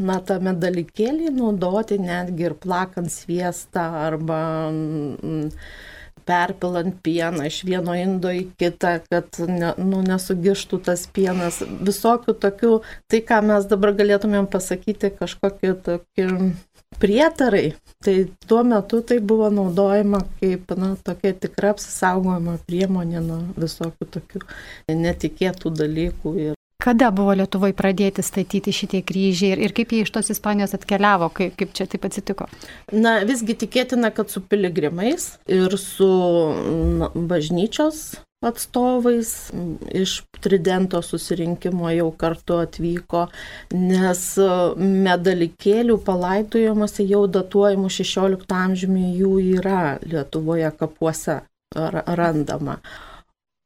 na, 0.00 0.18
tą 0.24 0.38
medalikėlį 0.44 1.32
naudoti 1.36 2.00
netgi 2.00 2.48
ir 2.50 2.56
plakant 2.60 3.12
sviestą 3.12 3.86
arba 4.04 4.42
mm, 4.68 5.48
perpilant 6.30 6.96
pieną 7.04 7.48
iš 7.50 7.60
vieno 7.66 7.96
indo 7.98 8.30
į 8.30 8.44
kitą, 8.60 8.96
kad 9.10 9.40
ne, 9.50 9.74
nu, 9.82 10.02
nesugištų 10.06 10.80
tas 10.86 11.06
pienas. 11.10 11.60
Visokių 11.90 12.36
tokių, 12.44 12.74
tai 13.10 13.22
ką 13.26 13.40
mes 13.50 13.66
dabar 13.70 13.94
galėtumėm 13.98 14.46
pasakyti, 14.50 15.12
kažkokie 15.18 15.74
tokie 15.86 16.28
prietarai. 17.00 17.74
Tai 18.04 18.14
tuo 18.46 18.62
metu 18.64 19.02
tai 19.06 19.18
buvo 19.20 19.50
naudojama 19.52 20.22
kaip 20.40 20.72
na, 20.80 20.94
tokia 21.04 21.34
tikra 21.36 21.74
apsisaugojimo 21.74 22.56
priemonė 22.68 23.20
nuo 23.24 23.42
visokių 23.60 24.08
tokių 24.16 24.46
netikėtų 25.02 25.74
dalykų. 25.82 26.34
Ir 26.46 26.59
Kada 26.80 27.10
buvo 27.12 27.34
Lietuvoje 27.36 27.74
pradėti 27.76 28.24
statyti 28.24 28.72
šitie 28.72 29.02
kryžiai 29.04 29.52
ir, 29.52 29.60
ir 29.66 29.74
kaip 29.76 29.92
jie 29.92 30.06
iš 30.06 30.14
tos 30.14 30.32
Ispanijos 30.32 30.72
atkeliavo, 30.78 31.28
kaip, 31.36 31.52
kaip 31.60 31.74
čia 31.76 31.84
taip 31.90 32.06
atsitiko? 32.08 32.48
Na, 32.92 33.18
visgi 33.28 33.56
tikėtina, 33.64 34.08
kad 34.16 34.32
su 34.32 34.40
piligrimais 34.40 35.34
ir 35.50 35.76
su 35.80 36.10
na, 37.00 37.12
bažnyčios 37.14 38.20
atstovais 38.40 39.52
iš 39.92 40.22
Tridento 40.40 41.02
susirinkimo 41.04 41.90
jau 41.92 42.06
kartu 42.16 42.56
atvyko, 42.62 43.26
nes 43.76 44.22
medalikėlių 44.80 45.98
palaidojimuose 46.06 47.04
jau 47.04 47.26
datuojamų 47.28 47.90
16 47.92 48.56
amžiumi 48.56 49.10
jų 49.18 49.34
yra 49.58 49.82
Lietuvoje 50.00 50.72
kapuose 50.80 51.42
randama. 51.76 52.78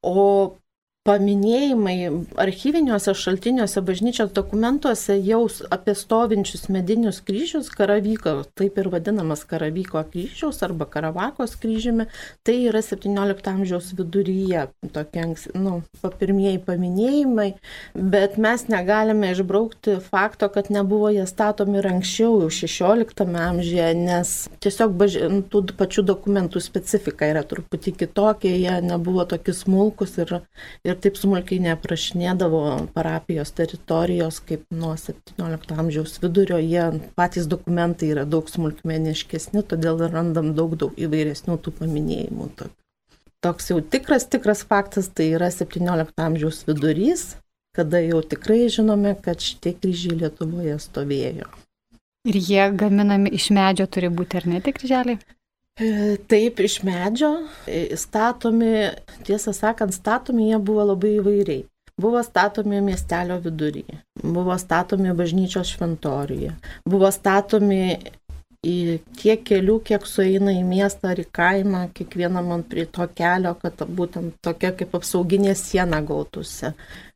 O 0.03 0.59
paminėjimai 1.05 1.97
archyviniuose 2.41 3.13
šaltiniuose 3.21 3.83
bažnyčios 3.85 4.31
dokumentuose 4.33 5.19
jau 5.21 5.43
apie 5.75 5.93
stovinčius 6.01 6.71
medinius 6.73 7.19
kryžius 7.27 7.67
karavyko, 7.77 8.33
taip 8.57 8.79
ir 8.81 8.89
vadinamas 8.89 9.43
karavyko 9.51 10.01
kryžiaus 10.09 10.63
arba 10.65 10.87
karavakos 10.89 11.59
kryžiumi, 11.61 12.07
tai 12.41 12.55
yra 12.71 12.81
17 12.81 13.51
amžiaus 13.53 13.91
viduryje 13.99 14.63
tokie, 14.95 15.27
nu, 15.61 15.75
pirmieji 16.23 16.63
paminėjimai, 16.65 17.51
bet 18.15 18.41
mes 18.41 18.65
negalime 18.73 19.35
išbraukti 19.35 19.99
fakto, 20.09 20.49
kad 20.57 20.73
nebuvo 20.73 21.13
jie 21.13 21.29
statomi 21.29 21.83
ir 21.83 21.91
anksčiau, 21.93 22.41
jau 22.47 22.51
16 22.63 23.29
amžiuje, 23.51 23.91
nes 24.07 24.33
tiesiog 24.65 24.97
baž... 25.05 25.21
tų 25.53 25.65
pačių 25.77 26.09
dokumentų 26.09 26.65
specifika 26.65 27.29
yra 27.29 27.45
truputį 27.45 27.93
kitokia, 28.01 28.57
jie 28.57 28.81
nebuvo 28.89 29.29
tokie 29.29 29.53
smulkus 29.53 30.17
ir, 30.25 30.39
ir 30.81 30.94
ir 30.95 31.01
taip 31.03 31.19
smulkiai 31.19 31.61
neaprašinėdavo 31.65 32.63
parapijos 32.95 33.53
teritorijos, 33.59 34.41
kaip 34.49 34.65
nuo 34.73 34.95
17 35.01 35.75
amžiaus 35.83 36.17
vidurio, 36.23 36.61
jie 36.63 36.87
patys 37.19 37.49
dokumentai 37.51 38.13
yra 38.15 38.25
daug 38.25 38.49
smulkmeniškesni, 38.51 39.65
todėl 39.71 40.07
randam 40.09 40.55
daug, 40.57 40.79
daug 40.81 40.97
įvairesnių 40.97 41.59
tų 41.65 41.75
paminėjimų. 41.81 42.51
Toks 43.45 43.73
jau 43.73 43.81
tikras, 43.83 44.25
tikras 44.33 44.65
faktas 44.65 45.11
tai 45.13 45.33
yra 45.37 45.51
17 45.53 46.15
amžiaus 46.25 46.63
vidurys, 46.69 47.35
kada 47.77 48.01
jau 48.01 48.23
tikrai 48.25 48.71
žinome, 48.73 49.17
kad 49.21 49.43
šitie 49.43 49.75
kryžiai 49.77 50.23
Lietuvoje 50.23 50.79
stovėjo. 50.81 51.51
Ir 52.25 52.39
jie 52.41 52.69
gaminami 52.73 53.35
iš 53.37 53.51
medžio 53.53 53.85
turi 53.91 54.09
būti, 54.09 54.39
ar 54.41 54.47
ne 54.49 54.63
tik 54.65 54.79
kryželiai? 54.79 55.19
E, 55.75 56.17
taip, 56.31 56.61
iš 56.63 56.83
medžio 56.87 57.33
e, 57.67 57.97
statomi, 57.99 58.91
tiesą 59.27 59.51
sakant, 59.57 59.95
statomi 59.95 60.53
jie 60.53 60.59
buvo 60.63 60.85
labai 60.93 61.17
įvairiai. 61.19 61.65
Buvo 61.99 62.21
statomi 62.27 62.81
miestelio 62.83 63.41
vidury, 63.43 63.83
buvo 64.23 64.55
statomi 64.59 65.13
bažnyčios 65.15 65.73
šventoriuje, 65.77 66.51
buvo 66.91 67.11
statomi 67.15 67.81
į 68.67 68.77
tiek 69.19 69.43
kelių, 69.47 69.77
kiek 69.87 70.07
sueina 70.07 70.55
į 70.55 70.63
miestą 70.67 71.13
ar 71.13 71.23
į 71.23 71.27
kaimą, 71.39 71.85
kiekvienam 71.95 72.51
ant 72.57 72.67
prie 72.71 72.87
to 72.87 73.07
kelio, 73.15 73.55
kad 73.63 73.83
būtent 73.99 74.39
tokia 74.43 74.73
kaip 74.79 74.95
apsauginė 74.99 75.55
siena 75.59 76.01
gautųsi. 76.07 76.71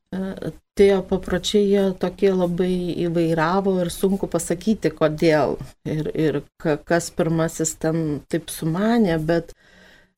E, 0.09 0.50
tie 0.79 0.93
papročiai 1.09 1.67
jie 1.69 1.85
tokie 2.00 2.31
labai 2.33 2.73
įvairavo 3.05 3.75
ir 3.83 3.91
sunku 3.93 4.29
pasakyti, 4.33 4.93
kodėl 5.00 5.59
ir, 5.85 6.09
ir 6.17 6.38
kas 6.88 7.11
pirmasis 7.19 7.75
ten 7.83 7.99
taip 8.33 8.49
sumanė, 8.55 9.19
bet 9.31 9.53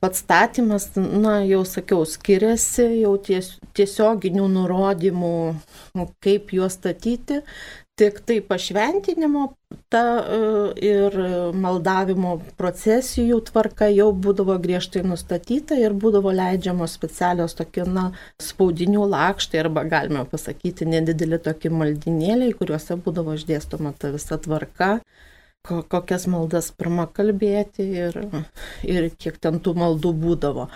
pats 0.00 0.22
statymas, 0.22 0.86
na, 0.94 1.40
jau 1.48 1.64
sakiau, 1.66 2.06
skiriasi, 2.06 2.86
jau 3.02 3.16
ties, 3.26 3.50
tiesioginių 3.76 4.46
nurodymų, 4.54 5.34
kaip 6.22 6.54
juos 6.54 6.78
statyti, 6.78 7.40
tik 8.00 8.20
tai 8.24 8.38
pašventinimo 8.40 9.50
ta 9.92 10.02
e, 10.18 10.38
ir 10.88 11.16
maldavimo 11.64 12.36
procesijų 12.60 13.40
tvarka 13.50 13.90
jau 13.92 14.08
būdavo 14.26 14.56
griežtai 14.62 15.02
nustatyta 15.06 15.76
ir 15.78 15.96
būdavo 16.04 16.32
leidžiamos 16.34 16.96
specialios 16.96 17.56
tokie, 17.58 17.84
na, 17.84 18.10
spaudinių 18.42 19.04
lakštai 19.14 19.60
arba 19.64 19.84
galime 19.94 20.24
pasakyti 20.32 20.88
nedideli 20.88 21.40
tokie 21.44 21.72
maldinėliai, 21.74 22.56
kuriuose 22.56 22.96
būdavo 23.04 23.36
išdėstoma 23.38 23.92
ta 23.98 24.14
visa 24.16 24.40
tvarka 24.40 24.94
kokias 25.68 26.24
maldas 26.30 26.70
pirmą 26.72 27.04
kalbėti 27.12 27.84
ir, 28.00 28.16
ir 28.86 29.08
kiek 29.20 29.36
ten 29.42 29.60
tų 29.60 29.74
maldų 29.76 30.12
būdavo. 30.16 30.68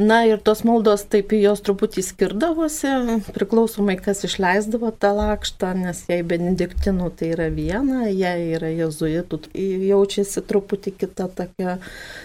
Na 0.00 0.22
ir 0.24 0.40
tos 0.40 0.62
maldos 0.64 1.04
taip 1.12 1.34
jos 1.36 1.60
truputį 1.60 2.00
skirdavosi, 2.06 2.92
priklausomai 3.36 3.98
kas 4.00 4.24
išleisdavo 4.24 4.88
tą 4.96 5.12
lakštą, 5.18 5.74
nes 5.76 6.00
jei 6.08 6.24
benediktinų 6.24 7.10
tai 7.18 7.28
yra 7.34 7.50
viena, 7.52 8.06
jei 8.08 8.54
yra 8.56 8.70
jezuitų, 8.72 9.42
tai 9.46 9.66
jaučiasi 9.90 10.44
truputį 10.48 10.94
kita 11.04 11.28
tokia 11.28 11.76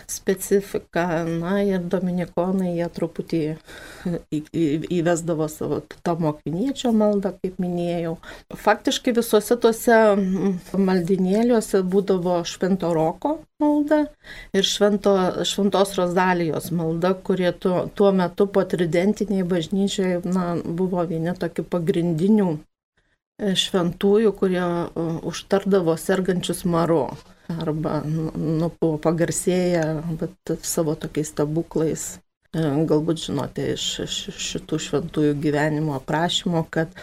specifika. 0.08 1.26
Na 1.28 1.60
ir 1.68 1.84
dominikonai 1.92 2.78
jie 2.78 2.88
truputį 2.96 3.42
įvesdavo 4.48 5.50
savo 5.52 5.82
tomo 6.08 6.32
kviniečio 6.40 6.94
maldą, 6.96 7.34
kaip 7.44 7.60
minėjau. 7.60 8.16
Faktiškai 8.64 9.12
visuose 9.20 9.60
tuose 9.60 10.00
maldinėliuose 10.72 11.84
buvo 11.84 11.97
būdavo 11.98 12.40
Švento 12.46 12.94
Roko 12.94 13.34
malda 13.62 14.04
ir 14.54 14.68
švento, 14.68 15.14
Šventos 15.46 15.96
Rozalijos 15.98 16.70
malda, 16.72 17.14
kurie 17.14 17.52
tuo, 17.52 17.88
tuo 17.90 18.12
metu 18.14 18.48
po 18.48 18.64
tridentiniai 18.64 19.46
bažnyčiai 19.48 20.22
na, 20.26 20.54
buvo 20.64 21.04
vieni 21.10 21.34
tokių 21.34 21.66
pagrindinių 21.74 22.52
e, 22.54 23.56
šventųjų, 23.58 24.36
kurie 24.38 24.62
e, 24.62 25.08
užtardavo 25.32 25.98
sergančius 25.98 26.64
maru 26.70 27.08
arba 27.48 28.02
nu, 28.06 28.70
buvo 28.80 28.98
pagarsėję 29.02 29.84
savo 30.62 30.96
tokiais 31.00 31.32
stebuklais 31.34 32.08
galbūt 32.56 33.20
žinote 33.26 33.74
iš 33.74 33.84
šitų 34.08 34.78
šventųjų 34.80 35.34
gyvenimo 35.44 35.98
aprašymo, 35.98 36.64
kad 36.72 36.94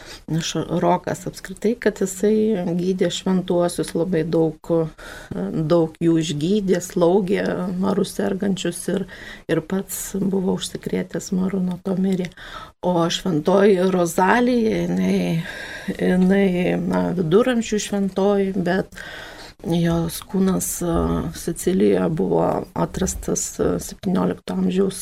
Rokas 0.81 1.27
apskritai, 1.29 1.75
kad 1.77 2.01
jisai 2.01 2.65
gydė 2.79 3.11
šventuosius, 3.13 3.93
labai 3.95 4.25
daug, 4.25 4.57
e, 4.73 5.45
daug 5.69 5.93
jų 6.01 6.17
išgydė, 6.23 6.81
slaugė 6.81 7.45
marus 7.77 8.15
sergančius 8.17 8.81
ir, 8.89 9.05
ir 9.49 9.61
pats 9.61 10.15
buvo 10.17 10.57
užsikrėtęs 10.57 11.31
maru 11.37 11.61
nuo 11.61 11.79
to 11.85 11.97
mirė. 12.01 12.31
O 12.81 13.05
šventoji 13.09 13.85
Rozalija, 13.93 14.81
jinai, 14.87 15.45
jinai 15.99 16.49
na, 16.81 17.05
viduramžių 17.21 17.85
šventoji, 17.85 18.57
bet 18.57 18.97
Jos 19.65 20.19
kūnas 20.29 20.67
Sicilijoje 21.35 22.09
buvo 22.13 22.45
atrastas 22.75 23.47
17 23.59 24.53
amžiaus 24.53 25.01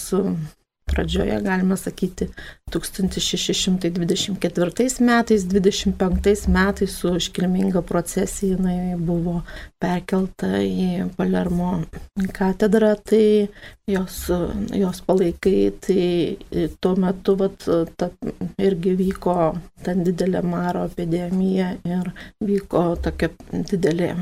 pradžioje, 0.92 1.40
galima 1.44 1.76
sakyti, 1.81 2.28
1624 2.72 5.00
metais, 5.00 5.48
25 5.48 6.48
metais 6.48 6.96
su 6.96 7.16
iškilminga 7.16 7.83
procesija 7.83 8.57
jinai 8.57 8.96
buvo 8.96 9.42
perkelta 9.83 10.46
į 10.62 11.11
Palermo 11.16 11.83
katedrą, 12.33 12.94
tai 13.05 13.48
jos, 13.88 14.31
jos 14.72 15.00
palaikai, 15.07 15.72
tai 15.85 16.37
tuo 16.81 16.96
metu 16.96 17.37
vat, 17.40 17.64
ta, 17.96 18.11
irgi 18.62 18.94
vyko 18.98 19.55
ten 19.85 20.05
didelė 20.07 20.42
maro 20.46 20.85
epidemija 20.88 21.74
ir 21.88 22.12
vyko 22.44 22.96
tokia 23.05 23.28
didelė 23.52 24.14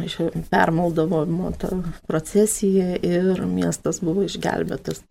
permaldavimo 0.51 1.53
procesija 2.09 2.97
ir 2.97 3.45
miestas 3.47 4.01
buvo 4.05 4.23
išgelbėtas 4.27 5.05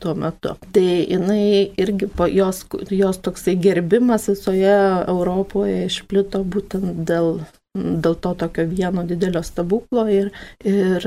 tuo 0.00 0.14
metu. 0.14 0.54
Tai 0.72 0.88
jinai 1.12 1.70
irgi 1.80 2.08
po 2.16 2.26
jos 2.26 2.64
jos 2.90 3.22
toksai 3.24 3.56
gerbimas 3.56 4.28
visoje 4.32 4.76
Europoje 5.06 5.86
išplito 5.86 6.44
būtent 6.44 7.04
dėl 7.08 7.40
dėl 7.74 8.16
to 8.18 8.32
tokio 8.34 8.64
vieno 8.66 9.04
didelio 9.06 9.42
stebuklo 9.46 10.02
ir, 10.10 10.32
ir 10.66 11.04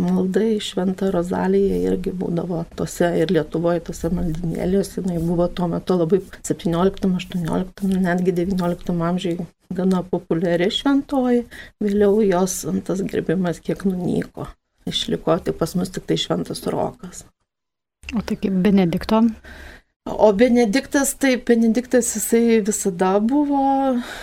maldai 0.00 0.56
Šventą 0.64 1.10
Rozaliją 1.12 1.80
irgi 1.90 2.14
būdavo 2.16 2.62
tose 2.78 3.10
ir 3.20 3.34
Lietuvoje 3.36 3.82
tose 3.90 4.08
maldinėliuose, 4.08 5.02
jinai 5.02 5.20
buvo 5.20 5.48
tuo 5.52 5.68
metu 5.68 5.98
labai 6.00 6.22
17, 6.40 7.12
18, 7.20 7.92
netgi 8.00 8.32
19 8.40 8.96
amžiai 9.10 9.46
gana 9.76 10.00
populiari 10.08 10.70
šventoji, 10.72 11.44
vėliau 11.84 12.22
jos 12.24 12.62
tas 12.88 13.04
gerbimas 13.04 13.60
kiek 13.60 13.84
nunyko, 13.84 14.48
išliko 14.88 15.36
tik 15.44 15.60
pas 15.60 15.76
mus 15.76 15.92
tik 15.92 16.08
tai 16.08 16.16
šventas 16.16 16.64
rokas. 16.72 17.26
O 18.14 18.22
tai 18.22 18.36
kaip 18.36 18.54
Benedikto? 18.62 19.22
O 20.06 20.32
Benediktas, 20.32 21.14
taip, 21.14 21.48
Benediktas 21.48 22.12
jisai 22.14 22.60
visada 22.60 23.18
buvo 23.18 23.58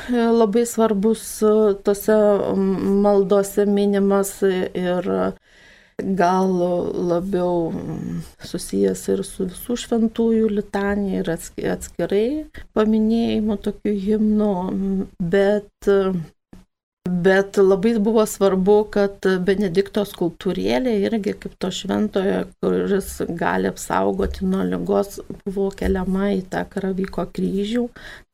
e, 0.09 0.15
labai 0.39 0.65
svarbus 0.65 1.41
e, 1.43 1.73
tose 1.83 2.15
maldose 3.03 3.65
minimas 3.65 4.31
ir 4.47 5.09
gal 5.99 6.53
labiau 7.09 7.73
susijęs 8.49 9.03
ir 9.13 9.23
su 9.27 9.49
visų 9.49 9.75
šventųjų 9.83 10.47
litanija 10.55 11.19
ir 11.21 11.33
atskirai 11.75 12.27
paminėjimu 12.73 13.59
tokių 13.67 13.93
himnų, 14.07 14.53
bet 15.35 15.91
Bet 17.23 17.57
labai 17.57 17.99
buvo 17.99 18.23
svarbu, 18.33 18.75
kad 18.91 19.25
Benedikto 19.47 20.05
skulptūrėlė 20.07 20.93
irgi 21.03 21.33
kaip 21.41 21.57
to 21.59 21.71
šventojo, 21.77 22.37
kuris 22.63 23.09
gali 23.41 23.67
apsaugoti 23.67 24.47
nuo 24.47 24.63
lygos, 24.69 25.17
buvo 25.43 25.65
keliama 25.81 26.29
į 26.37 26.45
tą 26.53 26.61
karavyko 26.75 27.25
kryžių. 27.35 27.83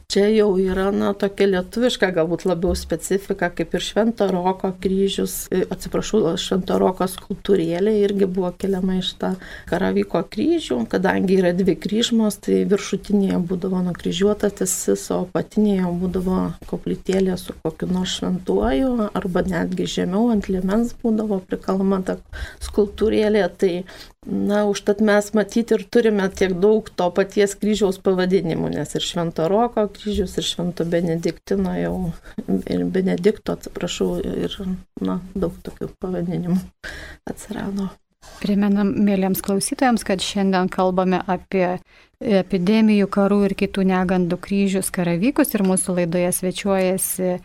Čia 0.10 0.26
jau 0.34 0.56
yra, 0.58 0.88
na, 0.90 1.12
tokia 1.14 1.46
lietuviška, 1.52 2.08
galbūt 2.16 2.48
labiau 2.50 2.74
specifika, 2.78 3.52
kaip 3.54 3.76
ir 3.78 3.84
Švento 3.86 4.26
Roko 4.32 4.72
kryžius, 4.82 5.36
e, 5.54 5.62
atsiprašau, 5.70 6.34
Švento 6.42 6.80
Roko 6.82 7.06
skultūrėlė 7.06 7.94
irgi 8.02 8.26
buvo 8.26 8.50
keliama 8.58 8.98
iš 9.04 9.12
tą 9.22 9.36
karaviko 9.70 10.24
kryžių, 10.34 10.80
kadangi 10.90 11.38
yra 11.44 11.54
dvi 11.54 11.78
kryžmos, 11.78 12.40
tai 12.42 12.64
viršutinėje 12.72 13.38
būdavo 13.52 13.84
nukryžiuotas 13.92 14.58
tisis, 14.64 15.06
o 15.14 15.22
apatinėje 15.28 15.94
būdavo 16.02 16.42
koplytėlė 16.72 17.38
su 17.38 17.54
kokiu 17.62 17.92
nors 17.94 18.18
šventuoju, 18.18 19.12
arba 19.14 19.46
netgi 19.46 19.86
žemiau 20.00 20.32
ant 20.34 20.50
liemens 20.50 20.98
būdavo 21.04 21.44
prikalama 21.46 22.02
ta 22.02 22.18
skultūrėlė. 22.66 23.46
Tai 23.62 23.74
Na, 24.30 24.64
užtat 24.70 25.00
mes 25.02 25.32
matyti 25.34 25.74
ir 25.74 25.86
turime 25.90 26.28
tiek 26.30 26.54
daug 26.62 26.90
to 27.02 27.08
paties 27.16 27.56
kryžiaus 27.58 27.98
pavadinimų, 28.06 28.70
nes 28.76 28.94
ir 28.94 29.06
Švento 29.06 29.48
Roko 29.50 29.88
kryžius, 29.96 30.36
ir 30.38 30.46
Švento 30.46 30.86
Benediktino 30.86 31.74
jau, 31.80 31.96
ir 32.46 32.84
Benedikto, 32.94 33.58
atsiprašau, 33.58 34.12
ir, 34.22 34.60
na, 35.02 35.18
daug 35.34 35.58
tokių 35.66 35.90
pavadinimų 35.98 36.60
atsirado. 37.32 37.90
Primenam 38.40 38.92
mėlyms 39.04 39.42
klausytojams, 39.44 40.06
kad 40.08 40.22
šiandien 40.24 40.70
kalbame 40.72 41.24
apie 41.28 41.80
epidemijų, 42.20 43.08
karų 43.12 43.40
ir 43.48 43.56
kitų 43.60 43.86
negandų 43.90 44.38
kryžius 44.44 44.92
karavykus 44.96 45.56
ir 45.56 45.64
mūsų 45.66 45.96
laidoje 46.02 46.32
svečiuojasi 46.36 47.38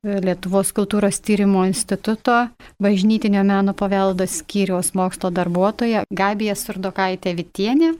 Lietuvos 0.00 0.70
kultūros 0.72 1.18
tyrimo 1.20 1.66
instituto 1.68 2.32
bažnytinio 2.80 3.42
meno 3.44 3.74
paveldo 3.76 4.24
skyriaus 4.24 4.94
mokslo 4.96 5.28
darbuotoja 5.28 6.06
Gabija 6.08 6.54
Surdokaitė 6.56 7.34
Vitienė. 7.36 7.90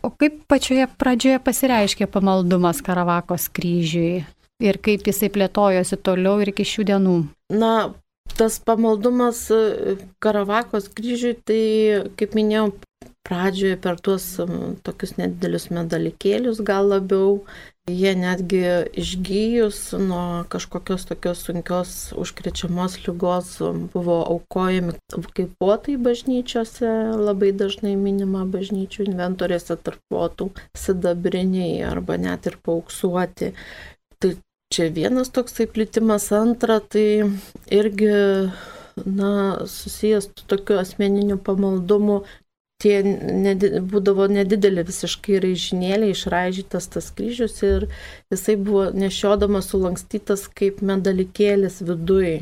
O 0.00 0.08
kaip 0.08 0.38
pačioje 0.48 0.86
pradžioje 0.96 1.36
pasireiškė 1.44 2.08
pamaldumas 2.08 2.80
Karavakos 2.80 3.50
kryžiui 3.52 4.22
ir 4.64 4.78
kaip 4.80 5.04
jisai 5.04 5.28
plėtojosi 5.34 6.00
toliau 6.00 6.40
ir 6.40 6.54
iki 6.54 6.64
šių 6.64 6.86
dienų? 6.94 7.16
Na, 7.52 7.74
tas 8.40 8.56
pamaldumas 8.64 9.44
Karavakos 10.24 10.88
kryžiui, 10.96 11.34
tai, 11.44 11.62
kaip 12.16 12.40
minėjau, 12.40 12.70
pradžioje 13.30 13.78
per 13.86 14.02
tuos 14.02 14.26
tokius 14.86 15.16
nedidelius 15.22 15.70
medalikėlius 15.70 16.64
gal 16.66 16.90
labiau 16.90 17.38
Jie 17.90 18.12
netgi 18.14 18.60
išgyjus 19.00 19.78
nuo 19.98 20.44
kažkokios 20.52 21.06
tokios 21.08 21.40
sunkios 21.46 21.92
užkrečiamos 22.22 22.98
lygos 23.06 23.56
buvo 23.94 24.18
aukojami 24.34 24.94
kaip 25.34 25.54
potai 25.58 25.96
bažnyčiose, 25.96 26.90
labai 27.18 27.50
dažnai 27.62 27.96
minima 27.98 28.44
bažnyčių 28.54 29.08
inventorėse 29.08 29.78
tarp 29.86 30.02
potų 30.12 30.50
sidabriniai 30.82 31.80
arba 31.88 32.18
net 32.20 32.46
ir 32.46 32.58
pauksuoti. 32.68 33.54
Tai 34.22 34.34
čia 34.74 34.90
vienas 35.00 35.32
toksai 35.34 35.66
plitimas, 35.66 36.28
antra 36.36 36.78
tai 36.80 37.24
irgi 37.80 38.12
na, 39.06 39.32
susijęs 39.66 40.30
su 40.30 40.46
tokiu 40.46 40.78
asmeniniu 40.84 41.40
pamaldumu 41.42 42.22
tie 42.80 43.00
nedi, 43.04 43.72
būdavo 43.92 44.26
nedideli 44.32 44.84
visiškai 44.88 45.40
raižinėliai, 45.44 46.14
išraižytas 46.14 46.88
tas 46.94 47.10
kryžius 47.16 47.60
ir 47.66 47.90
jisai 48.32 48.56
buvo 48.60 48.88
nešiodamas 48.96 49.70
sulankstytas 49.72 50.46
kaip 50.56 50.80
medalikėlis 50.84 51.80
viduje 51.84 52.40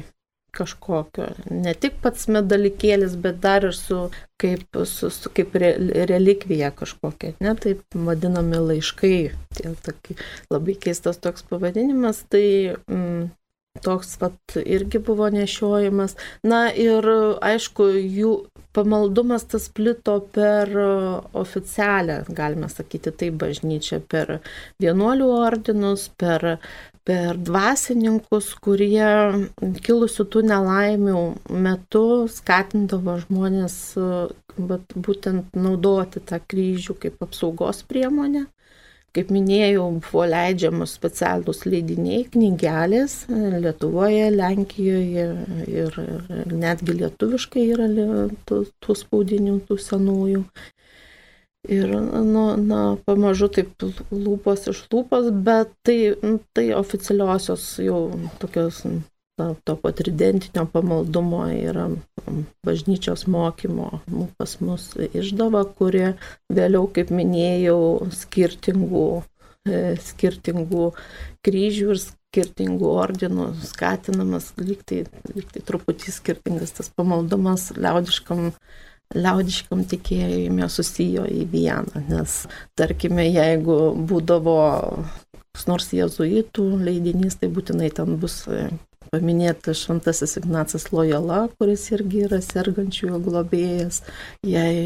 kažkokio. 0.58 1.28
Ne 1.50 1.74
tik 1.78 1.98
pats 2.02 2.28
medalikėlis, 2.32 3.16
bet 3.20 3.40
dar 3.44 3.66
ir 3.68 3.76
su 3.76 4.08
kaip, 4.40 4.78
su, 4.88 5.10
su, 5.14 5.30
kaip 5.34 5.54
re, 5.60 5.72
relikvija 6.10 6.70
kažkokia, 6.78 7.34
ne, 7.44 7.54
taip 7.58 7.82
vadinami 8.08 8.62
laiškai. 8.70 9.18
Tai 9.58 9.74
labai 10.54 10.78
keistas 10.86 11.20
toks 11.22 11.44
pavadinimas. 11.50 12.24
Tai 12.32 12.44
mm, 12.86 13.28
toks 13.84 14.16
vat 14.22 14.58
irgi 14.64 15.00
buvo 15.04 15.28
nešiojimas. 15.32 16.16
Na 16.46 16.68
ir 16.72 17.06
aišku, 17.44 17.88
jų 17.98 18.32
pamaldumas 18.76 19.46
tas 19.50 19.68
plito 19.74 20.18
per 20.34 20.70
oficialią, 21.32 22.20
galime 22.28 22.68
sakyti, 22.70 23.12
tai 23.12 23.30
bažnyčią, 23.34 24.02
per 24.10 24.38
vienuolių 24.82 25.30
ordinus, 25.38 26.08
per, 26.20 26.58
per 27.08 27.40
dvasininkus, 27.48 28.52
kurie 28.62 29.08
kilusių 29.86 30.28
tų 30.34 30.44
nelaimių 30.52 31.24
metu 31.64 32.04
skatindavo 32.32 33.18
žmonės 33.24 33.80
bet, 34.58 34.94
būtent 34.94 35.56
naudoti 35.56 36.22
tą 36.24 36.40
kryžių 36.50 36.96
kaip 37.02 37.24
apsaugos 37.24 37.82
priemonę. 37.88 38.46
Kaip 39.16 39.30
minėjau, 39.32 39.86
buvo 40.04 40.24
leidžiamos 40.28 40.92
specialūs 40.98 41.62
leidiniai, 41.64 42.26
knygelės 42.34 43.22
Lietuvoje, 43.28 44.26
Lenkijoje 44.34 45.24
ir, 45.72 46.00
netgi 46.52 46.98
lietuviškai 46.98 47.64
yra 47.72 47.88
tų, 48.48 48.66
tų 48.84 48.98
spaudinių, 49.02 49.56
tų 49.70 49.78
senųjų. 49.80 50.42
Ir 51.68 51.90
nu, 52.24 52.44
na, 52.60 52.82
pamažu 53.08 53.48
taip 53.52 53.88
lūpos 54.12 54.68
iš 54.70 54.84
lūpos, 54.92 55.32
bet 55.44 55.72
tai, 55.84 55.98
tai 56.56 56.68
oficialiosios 56.76 57.64
jau 57.82 58.02
tokios 58.40 58.84
to 59.64 59.76
patridentinio 59.76 60.66
pamaldumo 60.72 61.44
yra 61.52 61.88
bažnyčios 62.66 63.26
mokymo 63.30 64.00
pas 64.38 64.56
mus 64.60 64.90
išdava, 64.98 65.64
kuri 65.78 66.14
vėliau, 66.52 66.88
kaip 66.94 67.12
minėjau, 67.14 68.08
skirtingų, 68.14 69.06
e, 69.68 69.82
skirtingų 70.10 70.90
kryžių 71.46 71.94
ir 71.94 72.02
skirtingų 72.02 72.90
ordinų 73.04 73.52
skatinamas, 73.64 74.52
lyg 74.60 74.82
tai, 74.88 75.04
lyg 75.34 75.48
tai 75.54 75.64
truputį 75.64 76.12
skirtingas 76.18 76.74
tas 76.80 76.92
pamaldumas 76.92 77.70
liaudiškam 77.78 78.50
liaudiškam 79.16 79.86
tikėjime 79.88 80.66
susijo 80.68 81.22
į 81.24 81.46
vieną, 81.48 82.02
nes 82.10 82.42
tarkime, 82.76 83.24
jeigu 83.24 83.78
būdavo 84.10 84.58
nors 85.66 85.88
jezuitų 85.96 86.66
leidinys, 86.84 87.38
tai 87.40 87.48
būtinai 87.50 87.88
ten 87.94 88.18
bus 88.20 88.44
paminėtas 89.12 89.84
šventasis 89.84 90.36
Ignacas 90.40 90.88
Lojala, 90.92 91.46
kuris 91.58 91.86
irgi 91.94 92.24
yra 92.26 92.40
sergančiųjų 92.44 93.20
globėjas. 93.24 94.02
Jei, 94.46 94.82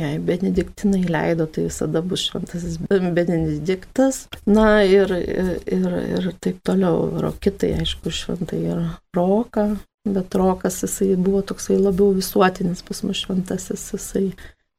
jei 0.00 0.20
Benediktinai 0.24 1.04
leido, 1.08 1.46
tai 1.46 1.66
visada 1.68 2.02
bus 2.04 2.26
šventasis 2.28 2.78
Benediktas. 2.88 4.24
Na 4.46 4.82
ir, 4.86 5.12
ir, 5.14 5.88
ir 6.18 6.30
taip 6.44 6.62
toliau. 6.66 7.08
Rokitai, 7.24 7.74
aišku, 7.82 8.12
šventai 8.14 8.60
yra 8.64 8.88
Roka, 9.16 9.70
bet 10.08 10.34
Rokas 10.36 10.82
jisai 10.84 11.14
buvo 11.16 11.42
toksai 11.46 11.78
labiau 11.80 12.12
visuotinis 12.16 12.84
pas 12.84 13.00
mus 13.06 13.24
šventasis, 13.24 13.88
jisai 13.94 14.28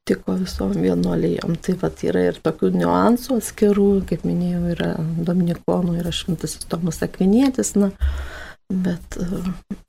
tiko 0.05 0.35
visom 0.37 0.73
vienuolijom. 0.77 1.55
Tai 1.65 1.75
vat 1.81 2.03
yra 2.05 2.27
ir 2.29 2.39
tokių 2.45 2.71
niuansų 2.77 3.39
atskirų, 3.39 3.89
kaip 4.09 4.25
minėjau, 4.27 4.63
yra 4.75 4.91
Dominikonų, 5.25 5.97
yra 6.03 6.13
šventasis 6.13 6.67
Tomas 6.69 7.01
Akvinėtis. 7.05 7.73
Na, 7.79 7.89
Bet, 8.73 9.17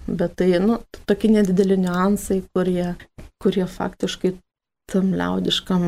bet 0.07 0.35
tai, 0.37 0.51
nu, 0.61 0.81
tokie 1.09 1.31
nedideli 1.33 1.79
niuansai, 1.81 2.43
kurie, 2.53 2.91
kurie 3.43 3.65
faktiškai 3.73 4.35
tam 4.93 5.15
liaudiškam, 5.17 5.87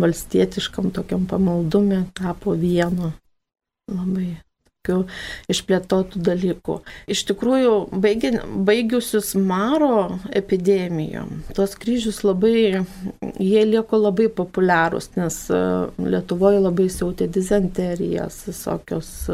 valstietiškam 0.00 0.92
tokiam 0.96 1.26
pamaldumė 1.28 2.04
tapo 2.16 2.54
vienu 2.56 3.10
labai 3.90 4.38
tokiu 4.80 5.06
išplėtotų 5.52 6.22
dalykų. 6.24 6.78
Iš 7.10 7.24
tikrųjų, 7.28 7.72
baigi, 8.00 8.32
baigiusius 8.66 9.34
Maro 9.36 10.18
epidemijom, 10.32 11.42
tos 11.54 11.76
kryžius 11.76 12.22
labai, 12.24 12.84
jie 13.38 13.64
lieko 13.68 14.00
labai 14.00 14.28
populiarūs, 14.32 15.12
nes 15.16 15.42
Lietuvoje 15.98 16.60
labai 16.60 16.88
siautė 16.88 17.28
dizenterijas, 17.28 18.44
visokios 18.48 19.28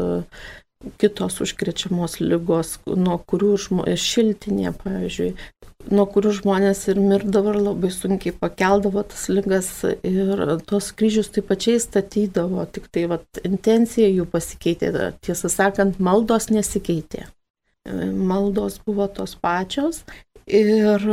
kitos 1.01 1.39
užkrečiamos 1.41 2.19
lygos, 2.21 2.77
nuo 2.85 3.17
kurių 3.29 3.53
žmonės 3.63 4.03
šiltinė, 4.03 4.73
pavyzdžiui, 4.83 5.31
nuo 5.93 6.05
kurių 6.11 6.33
žmonės 6.39 6.83
ir 6.91 6.99
mirdavo 7.01 7.53
ir 7.53 7.61
labai 7.69 7.91
sunkiai 7.93 8.35
pakeldavo 8.37 9.03
tas 9.09 9.27
lygas 9.31 9.71
ir 9.87 10.43
tuos 10.69 10.91
kryžius 10.97 11.31
taip 11.33 11.49
pačiai 11.51 11.81
statydavo, 11.81 12.65
tik 12.71 12.91
tai 12.93 13.07
vat, 13.13 13.25
intencija 13.47 14.09
jų 14.11 14.27
pasikeitė, 14.31 14.93
tiesą 15.25 15.51
sakant, 15.53 15.99
maldos 16.03 16.51
nesikeitė. 16.53 17.27
Maldos 17.87 18.81
buvo 18.83 19.05
tos 19.07 19.37
pačios 19.39 20.01
Ir, 20.47 21.03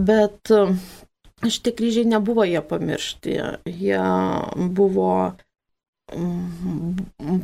bet 0.09 0.53
šitie 1.47 1.73
kryžiai 1.77 2.11
nebuvo 2.11 2.45
jie 2.49 2.61
pamiršti. 2.61 3.39
Jie 3.71 4.03
buvo, 4.77 5.15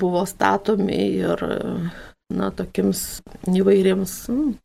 buvo 0.02 0.26
statomi 0.28 1.00
ir 1.22 1.46
na, 2.26 2.50
tokiams 2.50 3.06
įvairiems 3.46 4.14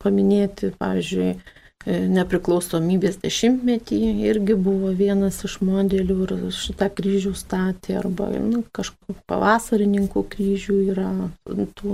paminėti, 0.01 0.73
pavyzdžiui, 0.81 1.35
E, 1.35 1.60
nepriklausomybės 1.85 3.17
dešimtmetį 3.23 3.97
irgi 4.29 4.55
buvo 4.59 4.91
vienas 4.93 5.43
iš 5.47 5.61
modelių 5.65 6.17
ir 6.27 6.33
šitą 6.53 6.89
kryžių 6.93 7.33
statė 7.37 7.97
arba 8.01 8.25
nu, 8.37 8.63
kažkokių 8.75 9.15
pavasarininkų 9.29 10.21
kryžių 10.35 10.75
yra 10.93 11.09
tų, 11.47 11.89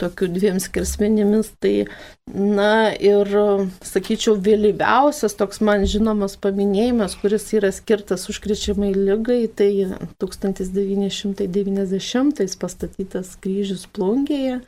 tokių 0.00 0.26
dviem 0.32 0.56
skirsmenimis. 0.62 1.48
Tai, 1.62 1.86
na 2.32 2.92
ir, 2.96 3.28
sakyčiau, 3.84 4.36
vėlyviausias 4.40 5.36
toks 5.36 5.60
man 5.60 5.84
žinomas 5.84 6.36
paminėjimas, 6.40 7.12
kuris 7.20 7.52
yra 7.52 7.68
skirtas 7.74 8.28
užkrečiamai 8.32 8.94
lygai, 8.96 9.44
tai 9.52 9.86
1990 10.24 12.56
pastatytas 12.62 13.36
kryžius 13.42 13.84
plungėje. 13.92 14.60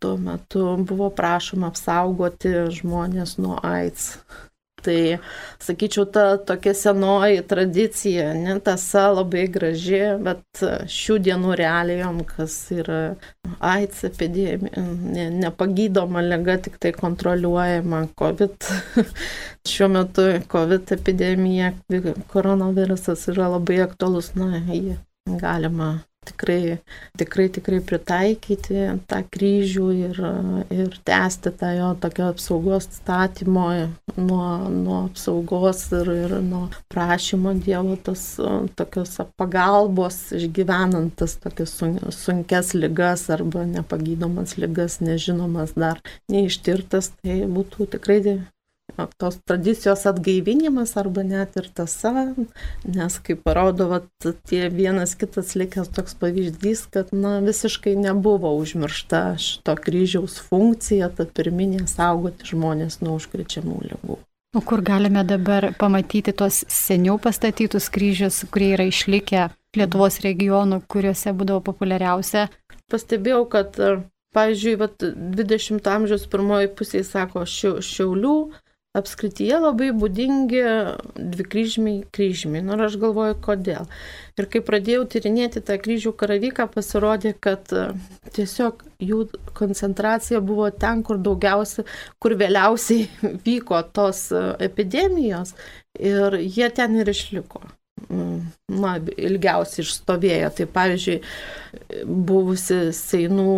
Tuo 0.00 0.16
metu 0.16 0.80
buvo 0.88 1.10
prašoma 1.12 1.68
apsaugoti 1.68 2.48
žmonės 2.72 3.36
nuo 3.42 3.58
AIDS 3.60 3.89
AIDS. 3.90 4.14
Tai, 4.80 5.18
sakyčiau, 5.60 6.06
ta 6.08 6.38
tokia 6.40 6.72
senoji 6.74 7.42
tradicija, 7.44 8.30
ne, 8.32 8.54
tasa 8.64 9.10
labai 9.12 9.42
graži, 9.52 9.98
bet 10.24 10.62
šių 10.88 11.18
dienų 11.26 11.52
realijom, 11.60 12.22
kas 12.24 12.54
yra 12.72 13.00
AIDS 13.60 14.06
epidemija, 14.08 14.80
ne, 14.80 15.26
nepagydoma 15.42 16.24
lyga, 16.24 16.56
tik 16.64 16.80
tai 16.80 16.94
kontroliuojama 16.96 18.06
COVID. 18.16 18.70
Šiuo 19.70 19.92
metu 19.92 20.30
COVID 20.48 20.96
epidemija, 20.96 21.74
koronavirusas 22.32 23.28
yra 23.34 23.52
labai 23.58 23.82
aktualus, 23.84 24.32
na, 24.38 24.64
jį 24.64 24.96
galima 25.44 25.98
tikrai, 26.26 26.78
tikrai, 27.16 27.46
tikrai 27.48 27.80
pritaikyti 27.84 28.82
tą 29.08 29.20
kryžių 29.32 29.86
ir, 29.96 30.20
ir 30.74 30.98
tęsti 31.08 31.52
tą 31.60 31.70
jo 31.76 31.88
tokio 32.02 32.28
apsaugos 32.34 32.88
statymo 32.98 33.66
nuo, 34.16 34.44
nuo 34.74 34.98
apsaugos 35.06 35.86
ir, 35.96 36.12
ir 36.26 36.36
nuo 36.44 36.66
prašymo 36.92 37.54
Dievo 37.64 37.96
tos 38.04 38.24
tokios 38.76 39.16
pagalbos 39.40 40.20
išgyvenant 40.36 41.16
tas 41.20 41.38
tokias 41.40 41.74
sunkes 42.20 42.74
lygas 42.76 43.26
arba 43.32 43.64
nepagydomas 43.68 44.56
lygas, 44.60 45.00
nežinomas 45.04 45.76
dar 45.78 46.04
neištirtas, 46.32 47.14
tai 47.20 47.42
būtų 47.48 47.90
tikrai 47.96 48.20
tos 49.20 49.38
tradicijos 49.44 50.06
atgaivinimas 50.08 50.96
arba 51.00 51.24
net 51.26 51.56
ir 51.60 51.68
tasa, 51.74 52.12
nes 52.84 53.18
kaip 53.26 53.42
parodo, 53.46 53.88
vat, 53.92 54.08
tie 54.48 54.68
vienas 54.72 55.14
kitas 55.18 55.54
likęs 55.58 55.92
toks 55.96 56.16
pavyzdys, 56.20 56.86
kad 56.94 57.12
na, 57.12 57.38
visiškai 57.44 57.96
nebuvo 58.00 58.52
užmiršta 58.60 59.22
šito 59.40 59.76
kryžiaus 59.84 60.38
funkcija, 60.50 61.10
ta 61.14 61.26
pirminė 61.26 61.86
saugoti 61.90 62.52
žmonės 62.52 63.00
nuo 63.04 63.16
užkrečiamų 63.20 63.80
lygų. 63.90 64.20
O 64.58 64.60
kur 64.66 64.82
galime 64.82 65.22
dabar 65.22 65.68
pamatyti 65.78 66.32
tos 66.34 66.64
seniau 66.66 67.20
pastatytus 67.22 67.86
kryžius, 67.94 68.42
kurie 68.50 68.72
yra 68.74 68.88
išlikę 68.90 69.50
Lietuvos 69.78 70.16
regionų, 70.24 70.80
kuriuose 70.90 71.30
būdavo 71.38 71.62
populiariausia? 71.68 72.48
Pastebėjau, 72.90 73.44
kad 73.52 73.78
Pavyzdžiui, 74.30 74.76
vat, 74.78 75.02
20 75.02 75.88
amžiaus 75.90 76.26
pirmoji 76.30 76.68
pusė 76.78 77.00
sako 77.02 77.42
Šiaulių, 77.50 78.34
apskrityje 78.98 79.58
labai 79.62 79.90
būdingi 79.94 80.62
dvikryžmiai 81.14 82.02
kryžmiai. 82.14 82.64
Nu, 82.66 82.74
ir 82.74 82.88
aš 82.88 82.96
galvoju, 83.02 83.36
kodėl. 83.44 83.86
Ir 84.40 84.48
kai 84.50 84.62
pradėjau 84.66 85.04
tyrinėti 85.12 85.62
tą 85.66 85.76
kryžių 85.82 86.12
karavyką, 86.18 86.66
pasirodė, 86.74 87.34
kad 87.46 87.70
e, 87.70 87.86
tiesiog 88.34 88.82
jų 89.10 89.24
koncentracija 89.58 90.42
buvo 90.42 90.70
ten, 90.74 91.04
kur 91.06 91.20
daugiausiai, 91.22 91.86
kur 92.18 92.34
vėliausiai 92.40 93.06
vyko 93.46 93.82
tos 93.94 94.26
e, 94.34 94.46
epidemijos 94.70 95.54
ir 95.98 96.40
jie 96.42 96.70
ten 96.74 96.98
ir 96.98 97.14
išliko 97.14 97.62
na, 98.08 98.94
ilgiausiai 99.16 99.84
išstovėjo. 99.84 100.50
Tai 100.56 100.66
pavyzdžiui, 100.74 101.16
buvusi 102.06 102.78
Seinų 102.96 103.56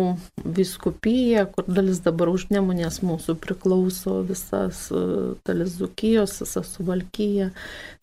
viskupija, 0.57 1.45
kur 1.53 1.67
dalis 1.69 2.01
dabar 2.05 2.31
užnemunės 2.33 3.01
mūsų 3.05 3.37
priklauso, 3.43 4.19
visas 4.27 4.85
dalis 5.47 5.77
Zukijos, 5.79 6.37
visa 6.43 6.63
Suvalkyja, 6.67 7.49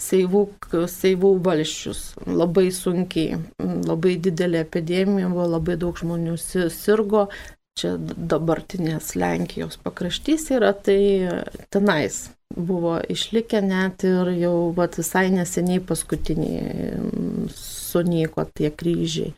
Seivų, 0.03 0.46
Seivų 0.90 1.37
valščius. 1.46 2.05
Labai 2.26 2.68
sunkiai, 2.74 3.40
labai 3.61 4.16
didelė 4.22 4.64
epidemija, 4.64 5.31
buvo 5.33 5.48
labai 5.57 5.79
daug 5.81 5.98
žmonių 6.00 6.37
sirgo. 6.40 7.29
Čia 7.78 7.94
dabartinės 8.00 9.14
Lenkijos 9.16 9.78
pakraštys 9.85 10.50
yra, 10.56 10.72
tai 10.74 10.98
tenais 11.70 12.26
buvo 12.56 12.98
išlikę 13.09 13.61
net 13.62 14.02
ir 14.04 14.33
jau 14.40 14.72
vat, 14.74 14.98
visai 14.98 15.28
neseniai 15.30 15.83
paskutiniai 15.87 16.98
sunyko 17.54 18.44
tie 18.54 18.72
kryžiai. 18.74 19.35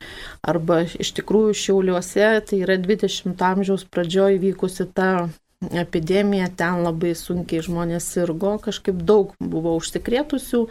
Arba 0.49 0.83
iš 0.87 1.13
tikrųjų 1.19 1.53
šiauliuose 1.65 2.31
tai 2.49 2.63
yra 2.65 2.79
20 2.81 3.45
amžiaus 3.53 3.85
pradžioje 3.85 4.41
vykusi 4.43 4.89
ta 4.97 5.29
epidemija, 5.71 6.49
ten 6.57 6.83
labai 6.83 7.13
sunkiai 7.19 7.63
žmonės 7.65 8.09
sirgo, 8.15 8.57
kažkaip 8.63 9.03
daug 9.07 9.33
buvo 9.39 9.77
užsikrėtusių, 9.79 10.65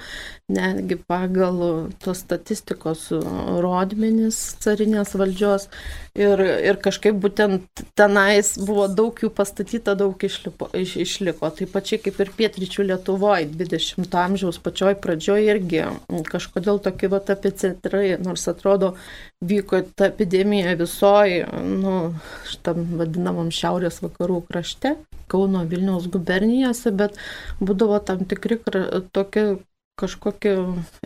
netgi 0.51 0.97
pagal 1.07 1.91
tos 2.03 2.23
statistikos 2.25 3.07
rodmenis 3.63 4.39
carinės 4.63 5.15
valdžios. 5.15 5.69
Ir, 6.19 6.41
ir 6.43 6.75
kažkaip 6.83 7.15
būtent 7.23 7.85
tenais 7.95 8.57
buvo 8.59 8.89
daug 8.91 9.15
jų 9.15 9.29
pastatyta, 9.31 9.95
daug 9.95 10.19
išlipo, 10.27 10.67
iš, 10.75 10.97
išliko. 11.05 11.47
Taip 11.55 11.71
pačiai 11.71 12.01
kaip 12.03 12.19
ir 12.19 12.33
pietryčių 12.35 12.89
Lietuvoje, 12.89 13.47
20-ojo 13.55 14.19
amžiaus 14.25 14.59
pačioj 14.59 14.97
pradžioje 14.99 15.55
irgi 15.55 15.85
kažkodėl 16.27 16.81
tokie 16.83 17.07
va 17.11 17.21
epicentrai, 17.31 18.17
nors 18.19 18.43
atrodo 18.51 18.95
vyko 19.41 19.81
ta 19.95 20.09
epidemija 20.11 20.75
visoji, 20.75 21.45
nu, 21.81 21.95
šitam 22.49 22.83
vadinamam 22.99 23.47
šiaurės 23.53 24.01
vakarų 24.03 24.41
krašte, 24.49 24.80
Kauno 25.31 25.63
Vilniaus 25.63 26.09
gubernijose, 26.11 26.91
bet 26.91 27.15
būdavo 27.63 28.01
tam 28.03 28.25
tikri 28.27 28.57
tokie 29.15 29.45
kažkokie 30.01 30.55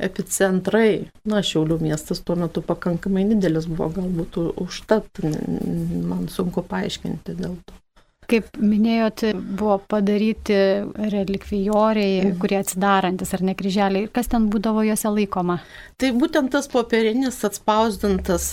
epicentrai. 0.08 0.90
Na, 1.28 1.42
Šiaulių 1.46 1.80
miestas 1.84 2.22
tuo 2.26 2.38
metu 2.40 2.64
pakankamai 2.66 3.26
didelis 3.30 3.68
buvo, 3.70 3.92
galbūt 3.98 4.40
užtat, 4.64 5.24
man 5.24 6.30
sunku 6.32 6.64
paaiškinti 6.66 7.36
dėl 7.38 7.58
to. 7.66 7.82
Kaip 8.26 8.56
minėjot, 8.58 9.22
buvo 9.38 9.76
padaryti 9.86 10.56
relikvijoriai, 10.98 12.24
mhm. 12.24 12.40
kurie 12.42 12.58
atsidarantis 12.58 13.36
ar 13.38 13.44
ne 13.46 13.54
kryželiai. 13.58 14.10
Kas 14.10 14.32
ten 14.32 14.48
būdavo 14.50 14.82
juose 14.88 15.12
laikoma? 15.14 15.60
Tai 16.02 16.10
būtent 16.18 16.50
tas 16.56 16.66
popierinis 16.72 17.38
atspausdintas 17.46 18.48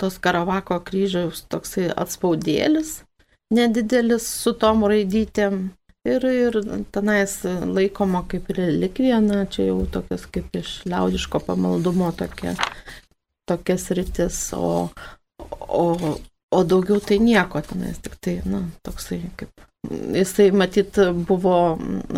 tos 0.00 0.18
Karavako 0.18 0.80
kryžiaus 0.88 1.44
toksai 1.46 1.92
atspaudėlis, 1.94 3.04
nedidelis 3.52 4.26
su 4.42 4.54
tom 4.58 4.86
raidytėm. 4.88 5.66
Ir, 6.04 6.24
ir 6.28 6.56
tenais 6.92 7.38
laikoma 7.48 8.26
kaip 8.28 8.50
relikvija, 8.52 9.22
na, 9.24 9.46
čia 9.48 9.70
jau 9.70 9.78
tokias 9.88 10.26
kaip 10.28 10.52
iš 10.60 10.82
liaudiško 10.84 11.40
pamaldumo 11.46 12.10
tokia, 12.12 12.52
tokias 13.48 13.88
rytis, 13.96 14.40
o, 14.52 14.90
o, 15.64 15.86
o 16.52 16.60
daugiau 16.68 17.00
tai 17.00 17.16
nieko 17.24 17.64
tenais, 17.64 18.02
tik 18.04 18.18
tai, 18.20 18.36
na, 18.44 18.66
toksai 18.84 19.22
kaip. 19.40 19.64
Jisai 20.12 20.50
matyt 20.52 21.00
buvo 21.28 21.56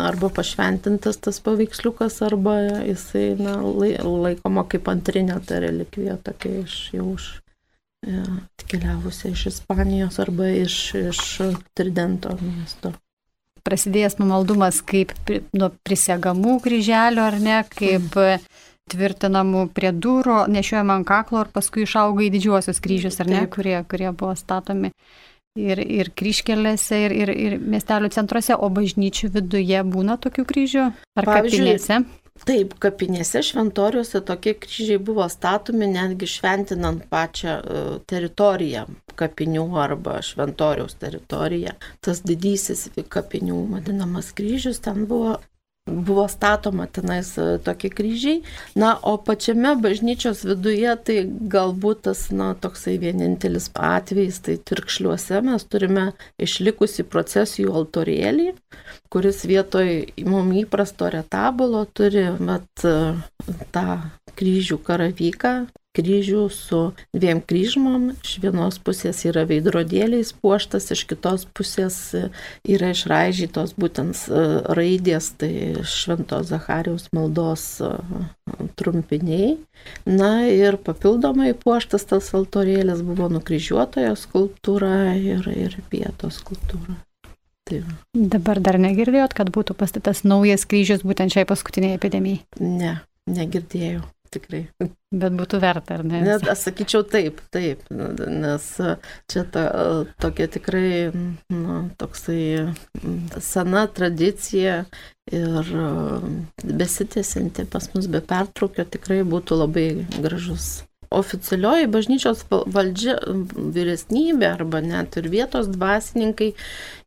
arba 0.03 0.33
pašventintas 0.35 1.23
tas 1.23 1.39
paveiksliukas, 1.43 2.19
arba 2.27 2.59
jisai 2.89 3.29
na, 3.39 3.55
laikoma 3.63 4.67
kaip 4.67 4.91
antrinė 4.91 5.39
ta 5.47 5.63
relikvija, 5.63 6.19
tokia 6.27 6.65
iš 6.65 6.77
jau 6.95 7.13
už 7.15 7.31
ja, 8.07 8.23
e, 8.23 8.37
atkeliavusi 8.61 9.33
iš 9.35 9.49
Ispanijos 9.53 10.21
arba 10.23 10.49
iš, 10.53 10.79
iš 11.07 11.25
Tridento 11.77 12.37
miesto 12.41 12.93
prasidėjęs 13.67 14.17
pamaldumas 14.19 14.81
kaip 14.87 15.13
nuo 15.57 15.71
prisėgamų 15.85 16.57
kryželio 16.63 17.25
ar 17.27 17.37
ne, 17.43 17.59
kaip 17.67 18.15
mm. 18.15 18.45
tvirtinamų 18.93 19.67
prie 19.75 19.91
durų, 19.91 20.45
nešiojama 20.53 21.01
ant 21.01 21.07
kaklo 21.09 21.43
ir 21.43 21.51
paskui 21.55 21.83
išauga 21.83 22.23
į 22.27 22.31
didžiuosius 22.37 22.79
kryžius, 22.83 23.19
ar 23.23 23.31
ne, 23.31 23.43
kurie, 23.51 23.75
kurie 23.89 24.11
buvo 24.13 24.35
statomi 24.39 24.93
ir, 25.59 25.81
ir 25.81 26.11
kryškelėse, 26.15 27.01
ir, 27.07 27.17
ir, 27.25 27.33
ir 27.33 27.57
miestelių 27.75 28.11
centruose, 28.15 28.55
o 28.55 28.69
bažnyčių 28.71 29.33
viduje 29.35 29.83
būna 29.87 30.19
tokių 30.23 30.47
kryžių? 30.47 30.87
Ar 31.19 31.29
kapinėse? 31.33 32.03
Taip, 32.45 32.75
kapinėse 32.83 33.41
šventoriuose 33.45 34.21
tokie 34.27 34.53
kryžiai 34.61 34.99
buvo 35.01 35.25
statomi 35.31 35.87
netgi 35.89 36.29
šventinant 36.29 37.05
pačią 37.11 37.57
e, 37.57 37.83
teritoriją 38.09 38.85
kapinių 39.17 39.65
arba 39.81 40.19
šventoriaus 40.21 40.97
teritoriją. 41.01 41.73
Tas 42.05 42.21
didysis 42.21 42.87
kapinių 43.09 43.63
vadinamas 43.73 44.33
kryžius 44.37 44.83
ten 44.85 45.07
buvo 45.09 45.37
buvo 45.87 46.27
statoma 46.27 46.87
tenais 46.87 47.31
e, 47.37 47.57
tokie 47.63 47.89
kryžiai. 47.89 48.41
Na, 48.75 48.93
o 49.01 49.17
pačiame 49.17 49.75
bažnyčios 49.81 50.43
viduje 50.47 50.93
tai 51.07 51.17
galbūt 51.25 52.03
tas, 52.09 52.27
na, 52.31 52.51
toksai 52.59 52.97
vienintelis 53.01 53.69
atvejis, 53.73 54.41
tai 54.45 54.57
tirkšliuose 54.59 55.41
mes 55.47 55.65
turime 55.71 56.11
išlikusi 56.41 57.07
procesijų 57.07 57.73
altorėlį, 57.81 58.51
kuris 59.13 59.43
vietoj 59.47 59.91
mums 60.27 60.61
įprasto 60.63 61.09
retabolo 61.13 61.85
turi 61.95 62.27
mat, 62.39 62.69
e, 62.83 63.15
tą 63.71 63.87
kryžių 64.37 64.77
karavyką, 64.85 65.53
kryžių 65.97 66.43
su 66.53 66.81
dviem 67.15 67.41
kryžmom. 67.41 68.11
Iš 68.21 68.37
vienos 68.43 68.77
pusės 68.83 69.23
yra 69.27 69.45
veidrodėliais 69.49 70.33
puoštas, 70.41 70.91
iš 70.93 71.03
kitos 71.09 71.47
pusės 71.57 71.97
yra 72.67 72.91
išraižytos 72.93 73.73
būtent 73.79 74.19
e, 74.29 74.43
raidės, 74.77 75.31
tai 75.41 75.51
Švento 75.87 76.41
Zacharijos 76.47 77.09
maldos 77.15 77.65
e, 77.81 77.91
trumpiniai. 78.79 79.55
Na 80.09 80.31
ir 80.49 80.79
papildomai 80.81 81.53
puoštas 81.57 82.07
tas 82.09 82.29
altorėlis 82.37 83.03
buvo 83.05 83.29
nukryžiuotojo 83.33 84.15
skulptūra 84.19 85.17
ir, 85.17 85.47
ir 85.51 85.77
vietos 85.91 86.41
skulptūra. 86.43 86.99
Tai 87.67 87.81
Dabar 88.15 88.61
dar 88.63 88.77
negirdėjot, 88.79 89.33
kad 89.35 89.51
būtų 89.51 89.75
pastatas 89.75 90.23
naujas 90.23 90.63
kryžius 90.69 91.03
būtent 91.03 91.35
šiai 91.35 91.47
paskutiniai 91.49 91.97
epidemijai? 91.99 92.45
Ne, 92.63 92.99
negirdėjau 93.27 94.05
tikrai. 94.33 94.63
Bet 95.11 95.35
būtų 95.39 95.59
verta, 95.63 95.97
ar 95.97 96.03
ne? 96.07 96.21
Net, 96.25 96.43
aš 96.51 96.65
sakyčiau 96.67 97.05
taip, 97.07 97.39
taip, 97.53 97.85
nes 97.91 98.65
čia 99.31 99.45
ta, 99.53 99.67
tokia 100.21 100.49
tikrai, 100.51 100.89
nu, 101.53 101.77
toksai 101.99 102.73
sena 103.43 103.85
tradicija 103.87 104.81
ir 105.31 105.71
besitėsinti 106.63 107.67
pas 107.71 107.89
mus 107.95 108.11
be 108.11 108.23
pertraukio 108.23 108.87
tikrai 108.97 109.23
būtų 109.27 109.63
labai 109.63 109.87
gražus 110.19 110.87
oficialioji 111.09 111.87
bažnyčios 111.91 112.43
valdžia, 112.49 113.17
vyresnybė 113.55 114.49
arba 114.49 114.81
net 114.83 115.17
ir 115.19 115.29
vietos 115.31 115.69
dvasininkai, 115.71 116.51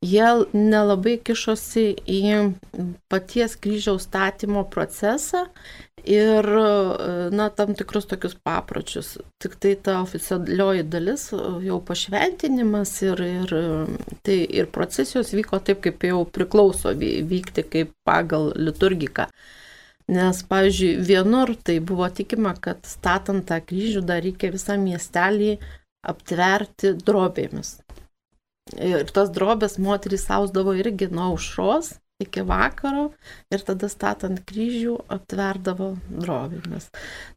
jie 0.05 0.31
nelabai 0.57 1.19
kišosi 1.25 1.87
į 2.09 2.23
paties 3.13 3.59
kryžiaus 3.61 4.09
statymo 4.09 4.65
procesą 4.73 5.47
ir, 6.09 6.47
na, 7.35 7.49
tam 7.55 7.75
tikrus 7.79 8.09
tokius 8.11 8.35
papročius. 8.45 9.15
Tik 9.43 9.57
tai 9.63 9.75
ta 9.85 9.99
oficialioji 10.03 10.85
dalis, 10.91 11.29
jau 11.65 11.79
pašventinimas 11.87 12.93
ir, 13.07 13.23
ir, 13.25 13.55
tai 14.27 14.39
ir 14.61 14.71
procesijos 14.75 15.33
vyko 15.37 15.61
taip, 15.65 15.83
kaip 15.87 16.05
jau 16.09 16.25
priklauso 16.25 16.95
vykti 16.97 17.67
kaip 17.73 17.95
pagal 18.07 18.53
liturgiką. 18.57 19.29
Nes, 20.11 20.43
pavyzdžiui, 20.51 20.97
vienur 21.07 21.55
tai 21.63 21.79
buvo 21.87 22.09
tikima, 22.11 22.57
kad 22.59 22.83
statant 22.89 23.47
tą 23.47 23.61
kryžių 23.63 24.03
dar 24.03 24.25
reikia 24.25 24.51
visą 24.51 24.75
miestelį 24.81 25.55
aptverti 26.11 26.97
drobėmis. 26.99 27.77
Ir 28.75 29.07
tos 29.15 29.31
drobės 29.35 29.79
moterys 29.83 30.27
sausdavo 30.27 30.75
irgi 30.79 31.11
nuo 31.11 31.33
aušros 31.33 31.95
iki 32.21 32.45
vakaro 32.47 33.09
ir 33.53 33.65
tada 33.67 33.89
statant 33.91 34.43
kryžių 34.49 34.97
aptverdavo 35.11 35.93
drobėmis. 36.11 36.91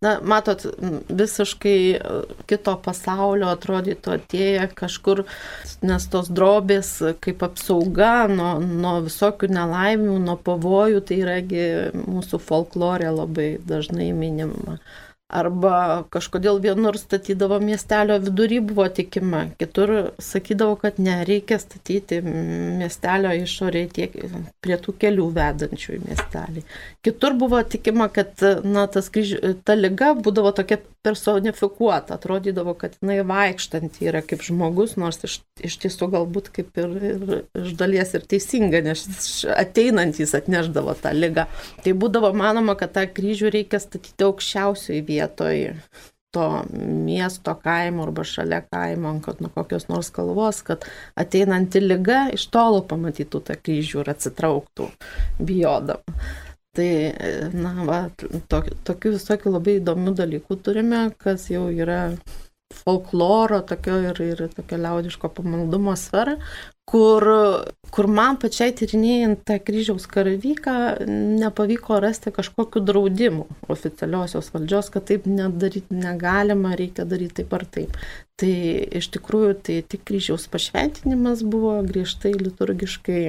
Na, 0.03 0.17
matot, 0.19 0.65
visiškai 1.09 1.77
e, 1.95 2.17
kito 2.49 2.75
pasaulio 2.85 3.49
atrodytų 3.53 4.15
atėję 4.17 4.67
kažkur, 4.77 5.23
nes 5.85 6.09
tos 6.11 6.31
drobės 6.33 6.95
kaip 7.23 7.45
apsauga 7.47 8.27
nuo, 8.31 8.57
nuo 8.59 8.97
visokių 9.07 9.49
nelaimių, 9.53 10.19
nuo 10.27 10.37
pavojų, 10.43 11.01
tai 11.07 11.21
yragi 11.23 11.65
mūsų 12.03 12.41
folklorė 12.43 13.13
labai 13.15 13.49
dažnai 13.67 14.11
minima. 14.17 14.79
Arba 15.33 16.03
kažkodėl 16.13 16.59
vienur 16.61 16.97
statydavo 16.99 17.57
miestelio 17.63 18.19
vidury 18.21 18.59
buvo 18.61 18.85
tikima, 18.93 19.47
kitur 19.57 20.11
sakydavo, 20.21 20.75
kad 20.83 20.99
nereikia 21.01 21.57
statyti 21.61 22.19
miestelio 22.21 23.31
išorėje 23.41 23.89
tiek 23.97 24.17
prie 24.61 24.77
tų 24.77 24.93
kelių 25.01 25.25
vedančių 25.33 25.95
į 25.97 26.01
miestelį. 26.03 26.65
Kitur 27.05 27.37
buvo 27.39 27.63
tikima, 27.65 28.11
kad 28.13 28.45
na, 28.61 28.85
kryž... 28.85 29.33
ta 29.65 29.77
lyga 29.79 30.11
būdavo 30.19 30.53
tokia 30.53 30.77
personifikuota, 31.03 32.19
atrodydavo, 32.19 32.75
kad 32.79 32.93
jinai 33.01 33.23
vaikštanti 33.27 34.05
yra 34.07 34.21
kaip 34.23 34.45
žmogus, 34.45 34.93
nors 35.01 35.19
iš, 35.25 35.39
iš 35.65 35.79
tiesų 35.83 36.11
galbūt 36.13 36.53
kaip 36.53 36.77
ir, 36.79 36.93
ir 37.09 37.33
iš 37.59 37.73
dalies 37.81 38.13
ir 38.15 38.23
teisinga, 38.29 38.83
nes 38.85 39.03
ateinantys 39.57 40.37
atneždavo 40.37 40.93
tą 41.01 41.11
lygą. 41.17 41.49
Tai 41.83 41.97
būdavo 41.99 42.31
manoma, 42.37 42.77
kad 42.79 42.93
tą 42.95 43.03
kryžių 43.09 43.51
reikia 43.57 43.81
statyti 43.83 44.29
aukščiausioje 44.29 45.01
vietoje 45.03 45.22
to 46.33 46.63
miesto 47.05 47.53
kaimo 47.61 48.07
arba 48.07 48.23
šalia 48.25 48.61
kaimo, 48.71 49.13
kad 49.25 49.41
nuo 49.41 49.51
kokios 49.53 49.85
nors 49.87 50.09
kalvos, 50.09 50.63
kad 50.65 50.85
ateinanti 51.15 51.81
lyga 51.83 52.23
iš 52.33 52.47
tolo 52.53 52.81
pamatytų 52.89 53.43
tą 53.49 53.57
kryžių 53.61 54.01
ir 54.01 54.09
atsitrauktų 54.15 54.89
bijodama. 55.37 56.17
Tai, 56.73 56.89
na, 57.53 57.73
va, 57.85 57.99
to, 58.49 58.63
tokių 58.89 59.11
visokių 59.13 59.51
labai 59.53 59.75
įdomių 59.77 60.15
dalykų 60.17 60.57
turime, 60.65 61.03
kas 61.21 61.51
jau 61.53 61.67
yra 61.69 62.15
folkloro 62.73 63.59
tokio 63.69 63.99
ir, 64.09 64.21
ir 64.25 64.41
tokio 64.55 64.79
liaudiško 64.81 65.29
pamaldumo 65.37 65.93
sfera, 65.99 66.39
kur, 66.85 67.25
kur 67.93 68.09
man 68.11 68.37
pačiai 68.41 68.73
tyrinėjant 68.75 69.43
tą 69.47 69.59
kryžiaus 69.63 70.05
karavyką 70.11 70.75
nepavyko 71.39 71.99
rasti 72.03 72.33
kažkokių 72.35 72.83
draudimų 72.89 73.47
oficialiosios 73.73 74.51
valdžios, 74.53 74.91
kad 74.93 75.07
taip 75.09 75.27
nedaryti 75.29 75.95
negalima, 75.95 76.75
reikia 76.79 77.07
daryti 77.07 77.41
taip 77.41 77.55
ar 77.57 77.65
taip. 77.77 77.97
Tai 78.41 78.49
iš 78.97 79.11
tikrųjų 79.13 79.51
tai 79.61 79.75
tik 79.85 80.01
kryžiaus 80.09 80.47
pašventinimas 80.49 81.43
buvo 81.45 81.75
griežtai 81.85 82.31
liturgiškai 82.33 83.21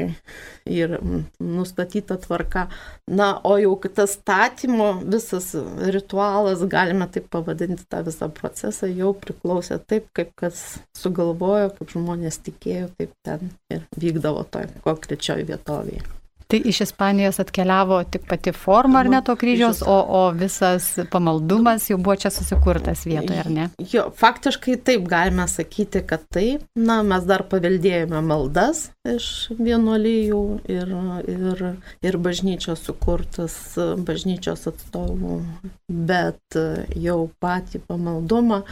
ir 0.73 0.95
nustatyta 1.39 2.17
tvarka. 2.23 2.71
Na, 3.05 3.35
o 3.45 3.59
jau 3.61 3.75
tas 3.85 4.17
statymo 4.17 4.89
visas 5.05 5.51
ritualas, 5.93 6.65
galime 6.73 7.07
taip 7.13 7.29
pavadinti 7.37 7.85
tą 7.85 8.01
visą 8.09 8.31
procesą, 8.33 8.89
jau 8.89 9.13
priklausė 9.13 9.77
taip, 9.85 10.09
kaip 10.17 10.33
kas 10.41 10.65
sugalvojo, 10.97 11.69
kaip 11.77 11.93
žmonės 11.93 12.41
tikėjo, 12.49 12.89
taip 12.97 13.13
ten 13.29 13.44
ir 13.75 13.87
vykdavo 14.01 14.45
toje 14.51 14.71
konkrečioje 14.85 15.47
vietovėje. 15.51 16.05
Tai 16.49 16.61
iš 16.65 16.81
Ispanijos 16.85 17.41
atkeliavo 17.41 18.03
tik 18.05 18.27
pati 18.29 18.53
forma, 18.53 19.01
ar 19.01 19.09
ne 19.09 19.21
to 19.25 19.37
kryžiaus, 19.37 19.83
o, 19.87 19.97
o 20.09 20.23
visas 20.37 20.91
pamaldumas 21.11 21.89
jau 21.91 21.99
buvo 21.99 22.17
čia 22.21 22.31
susikurtas 22.31 23.07
vietoje, 23.09 23.39
ar 23.41 23.51
ne? 23.51 23.69
Jo, 23.93 24.11
faktiškai 24.19 24.77
taip 24.85 25.09
galime 25.09 25.49
sakyti, 25.49 26.05
kad 26.07 26.27
taip. 26.35 26.67
Na, 26.77 27.01
mes 27.07 27.25
dar 27.29 27.47
paveldėjome 27.49 28.21
maldas 28.25 28.89
iš 29.09 29.27
vienuolyjų 29.57 30.43
ir, 30.73 30.93
ir, 31.33 31.65
ir 32.05 32.19
bažnyčios 32.25 32.85
sukurtas 32.87 33.57
bažnyčios 34.05 34.67
atstovų, 34.71 35.41
bet 35.89 36.59
jau 36.97 37.19
patį 37.43 37.83
pamaldumą, 37.89 38.63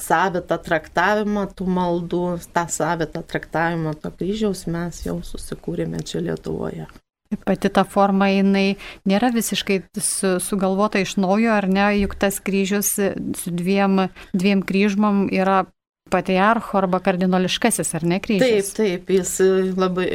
savitą 0.00 0.58
traktavimą 0.62 1.46
tų 1.56 1.68
maldų, 1.78 2.24
tą 2.54 2.66
savitą 2.72 3.24
traktavimą 3.24 3.96
to 4.02 4.12
kryžiaus 4.16 4.66
mes 4.72 5.04
jau 5.06 5.20
susikūrėme 5.26 6.02
čia 6.06 6.22
Lietuvoje. 6.24 6.88
Pati 7.46 7.70
ta 7.72 7.84
forma 7.88 8.28
jinai 8.32 8.76
nėra 9.08 9.32
visiškai 9.34 9.82
su, 9.98 10.36
sugalvota 10.42 11.02
iš 11.02 11.16
naujo, 11.20 11.52
ar 11.54 11.68
ne, 11.70 11.86
juk 12.02 12.16
tas 12.20 12.40
kryžius 12.44 12.96
su 13.38 13.54
dviem, 13.54 14.08
dviem 14.32 14.64
kryžmom 14.66 15.26
yra 15.32 15.62
patriarcho 16.12 16.76
arba 16.78 17.00
kardinoliškasis, 17.00 17.94
ar 17.96 18.04
ne 18.04 18.18
kryžius? 18.20 18.72
Taip, 18.76 19.06
taip, 19.06 19.12
jis 19.16 19.32
labai 19.78 20.06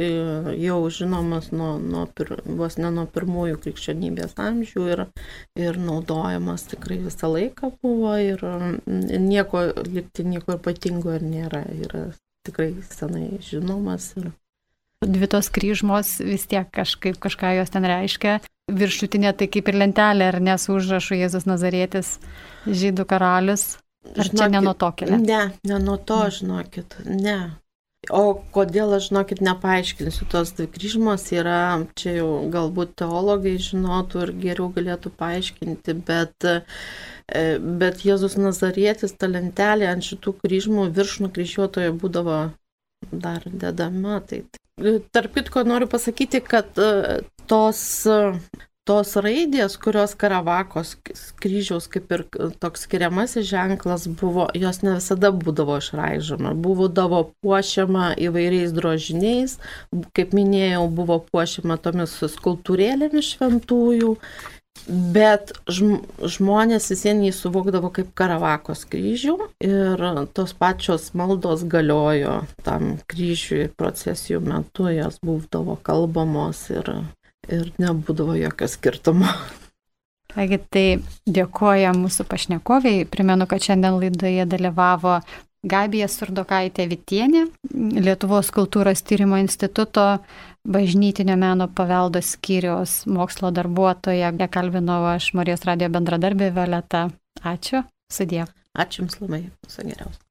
jau 0.62 0.80
žinomas 0.94 1.50
nuo, 1.56 1.74
nuo 1.82 2.06
pir, 2.18 2.36
vos 2.60 2.78
ne 2.82 2.92
nuo 2.94 3.08
pirmųjų 3.14 3.60
krikščionybės 3.66 4.38
amžių 4.44 4.88
ir, 4.94 5.04
ir 5.58 5.82
naudojamas 5.82 6.68
tikrai 6.74 7.00
visą 7.08 7.32
laiką 7.34 7.74
buvo 7.82 8.14
ir 8.22 8.44
nieko, 8.86 9.68
likti 9.90 10.28
nieko 10.28 10.60
ypatingo 10.60 11.18
ir 11.18 11.26
nėra, 11.26 11.64
yra 11.88 12.08
tikrai 12.48 12.74
senai 12.92 13.42
žinomas. 13.44 14.12
Ir 14.22 14.32
Dvi 15.06 15.28
tos 15.30 15.52
kryžmos 15.54 16.16
vis 16.26 16.48
tiek 16.50 16.70
kažkaip 16.74 17.20
kažką 17.22 17.54
jos 17.60 17.70
ten 17.70 17.86
reiškia. 17.86 18.40
Viršutinė 18.68 19.36
tai 19.38 19.48
kaip 19.48 19.70
ir 19.70 19.78
lentelė, 19.78 20.32
ar 20.32 20.40
ne 20.44 20.58
su 20.60 20.74
užrašu 20.76 21.20
Jėzus 21.20 21.46
Nazarėtis, 21.48 22.18
žydų 22.66 23.06
karalius. 23.08 23.78
Ar 24.16 24.26
žinokit, 24.26 24.40
čia 24.40 24.50
ne 24.52 24.64
nuo 24.66 24.74
to 24.74 24.90
kelia? 24.98 25.22
Ne, 25.22 25.40
ne 25.70 25.80
nuo 25.84 25.96
to, 26.02 26.20
žinokit, 26.34 26.98
ne. 27.06 27.38
O 28.14 28.24
kodėl 28.56 28.96
aš, 28.98 29.10
žinokit, 29.12 29.42
nepaaiškinsiu, 29.44 30.28
tos 30.32 30.54
dvi 30.58 30.68
kryžmos 30.72 31.26
yra, 31.36 31.62
čia 32.00 32.18
jau 32.20 32.30
galbūt 32.52 32.94
teologai 33.02 33.58
žinotų 33.62 34.22
ir 34.26 34.36
geriau 34.44 34.70
galėtų 34.76 35.12
paaiškinti, 35.20 35.98
bet, 36.08 36.48
e, 36.48 37.48
bet 37.82 38.06
Jėzus 38.08 38.38
Nazarietis, 38.40 39.14
ta 39.14 39.30
lentelė 39.30 39.90
ant 39.92 40.08
šitų 40.08 40.38
kryžmų 40.42 40.88
virš 40.96 41.20
nukryžiuotojo 41.26 41.98
būdavo 42.00 42.40
dar 43.12 43.44
dedama. 43.46 44.22
Tai, 44.30 44.44
tarp 45.12 45.36
kitko 45.38 45.66
noriu 45.68 45.90
pasakyti, 45.92 46.42
kad 46.46 46.78
e, 46.82 47.22
tos 47.50 47.84
tos 48.88 49.16
raidės, 49.20 49.76
kurios 49.82 50.14
Karavakos 50.20 50.94
kryžiaus 51.42 51.90
kaip 51.92 52.12
ir 52.16 52.24
toks 52.62 52.86
skiriamasis 52.88 53.48
ženklas 53.50 54.08
buvo, 54.20 54.48
jos 54.56 54.80
ne 54.86 54.96
visada 54.96 55.34
būdavo 55.36 55.78
išraižoma. 55.82 56.54
Būdavo 56.64 57.24
puošiama 57.44 58.14
įvairiais 58.28 58.72
drožiniais, 58.76 59.58
kaip 60.16 60.36
minėjau, 60.38 60.86
buvo 61.00 61.20
puošiama 61.28 61.80
tomis 61.84 62.16
skultūrėlėmis 62.38 63.34
šventųjų, 63.36 64.14
bet 64.88 65.54
žmonės 65.68 66.90
vis 66.94 67.04
vien 67.08 67.22
jį 67.26 67.34
suvokdavo 67.36 67.92
kaip 67.96 68.14
Karavakos 68.18 68.86
kryžių 68.92 69.38
ir 69.66 70.04
tos 70.38 70.54
pačios 70.58 71.12
maldos 71.18 71.66
galiojo 71.68 72.42
tam 72.68 72.98
kryžiui 73.10 73.68
procesijų 73.78 74.42
metu, 74.46 74.90
jas 74.94 75.22
būdavo 75.24 75.80
kalbamos 75.84 76.68
ir 76.74 76.92
ir 77.48 77.72
nebūdavo 77.80 78.36
jokio 78.38 78.68
skirtumo. 78.68 79.32
Kągi, 80.34 80.60
tai 80.70 80.86
dėkoja 81.26 81.94
mūsų 81.98 82.28
pašnekoviai. 82.30 83.08
Primenu, 83.10 83.48
kad 83.50 83.64
šiandien 83.64 83.98
laidoje 83.98 84.46
dalyvavo 84.50 85.22
Gabija 85.68 86.08
Surdokaitė 86.12 86.86
Vitienė, 86.92 87.48
Lietuvos 87.74 88.52
kultūros 88.54 89.02
tyrimo 89.08 89.40
instituto 89.42 90.20
bažnytinio 90.68 91.38
meno 91.40 91.68
paveldo 91.68 92.22
skyriaus 92.22 93.06
mokslo 93.06 93.52
darbuotoja. 93.56 94.34
Ją 94.36 94.52
kalbinau 94.52 95.06
aš 95.16 95.32
Marijos 95.40 95.66
radio 95.70 95.90
bendradarbė 95.90 96.52
Violeta. 96.60 97.08
Ačiū. 97.44 97.84
Sudė. 98.14 98.46
Ačiū 98.78 99.06
Jums 99.06 99.20
labai. 99.24 99.44
Viso 99.66 99.84
geriausio. 99.88 100.27